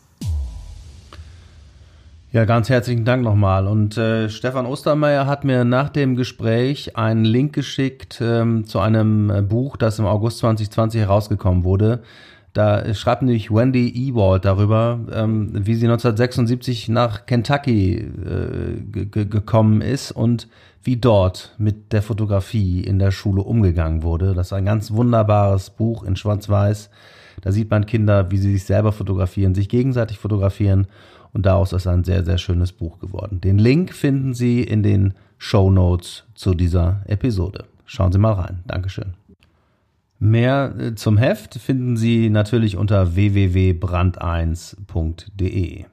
Ja, 2.32 2.46
ganz 2.46 2.70
herzlichen 2.70 3.04
Dank 3.04 3.24
nochmal. 3.24 3.68
Und 3.68 3.98
äh, 3.98 4.30
Stefan 4.30 4.66
Ostermeier 4.66 5.28
hat 5.28 5.44
mir 5.44 5.66
nach 5.66 5.90
dem 5.90 6.16
Gespräch 6.16 6.96
einen 6.96 7.26
Link 7.26 7.52
geschickt 7.54 8.20
ähm, 8.22 8.66
zu 8.66 8.80
einem 8.80 9.30
äh, 9.30 9.42
Buch, 9.42 9.76
das 9.76 10.00
im 10.00 10.06
August 10.06 10.38
2020 10.38 11.02
herausgekommen 11.02 11.66
wurde. 11.66 12.04
Da 12.54 12.94
schreibt 12.94 13.22
nämlich 13.22 13.52
Wendy 13.52 13.90
Ewald 14.08 14.46
darüber, 14.46 15.00
ähm, 15.12 15.50
wie 15.54 15.76
sie 15.76 15.88
1976 15.88 16.88
nach 16.88 17.26
Kentucky 17.26 17.96
äh, 17.98 19.06
gekommen 19.08 19.82
ist 19.82 20.14
und 20.14 20.48
wie 20.84 20.96
dort 20.96 21.54
mit 21.58 21.92
der 21.92 22.02
Fotografie 22.02 22.80
in 22.80 23.00
der 23.00 23.12
Schule 23.12 23.42
umgegangen 23.42 24.04
wurde. 24.04 24.34
Das 24.34 24.48
ist 24.48 24.54
ein 24.54 24.64
ganz 24.64 24.92
wunderbares 24.92 25.70
Buch 25.70 26.04
in 26.04 26.16
Schwarz-Weiß 26.16 26.90
Da 27.41 27.52
sieht 27.52 27.69
man 27.69 27.86
Kinder, 27.86 28.32
wie 28.32 28.38
sie 28.38 28.54
sich 28.54 28.63
selber 28.63 28.91
fotografieren, 28.91 29.56
sich 29.56 29.69
gegenseitig 29.69 30.17
fotografieren 30.17 30.88
und 31.36 31.45
daraus 31.45 31.71
ist 31.74 31.86
ein 31.86 32.06
sehr, 32.06 32.24
sehr 32.24 32.38
schönes 32.38 32.71
Buch 32.71 33.00
geworden. 33.00 33.41
Den 33.41 33.58
Link 33.58 33.93
finden 33.93 34.34
Sie 34.34 34.63
in 34.63 34.84
den 34.84 35.15
Show 35.38 35.69
Notes 35.69 36.24
zu 36.34 36.54
dieser 36.54 37.02
Episode. 37.08 37.65
Schauen 37.86 38.13
Sie 38.13 38.19
mal 38.19 38.32
rein. 38.32 38.63
Dankeschön. 38.67 39.15
Mehr 40.17 40.74
äh, 40.80 40.95
zum 40.95 41.17
Heft 41.17 41.56
finden 41.56 41.98
Sie 41.98 42.30
natürlich 42.30 42.78
unter 42.78 43.15
www.brand1.de. 43.15 45.84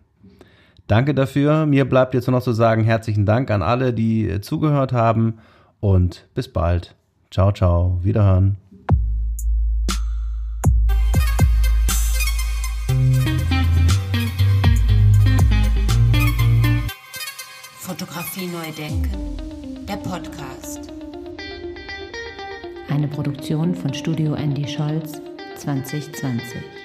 Danke 0.87 1.15
dafür. 1.15 1.67
Mir 1.67 1.89
bleibt 1.89 2.15
jetzt 2.15 2.29
nur 2.29 2.37
noch 2.37 2.45
zu 2.45 2.53
sagen, 2.53 2.85
herzlichen 2.85 3.27
Dank 3.27 3.51
an 3.51 3.63
alle, 3.63 3.93
die 3.93 4.29
äh, 4.29 4.41
zugehört 4.41 4.93
haben 4.93 5.39
und 5.81 6.29
bis 6.35 6.47
bald. 6.47 6.95
Ciao, 7.33 7.51
ciao. 7.51 7.99
Wiederhören. 8.03 8.62
Fotografie 17.93 18.47
neu 18.47 18.73
denken, 18.73 19.37
der 19.87 19.99
Podcast. 19.99 20.91
Eine 22.89 23.07
Produktion 23.07 23.75
von 23.75 23.93
Studio 23.93 24.33
Andy 24.33 24.67
Scholz 24.67 25.21
2020. 25.59 26.82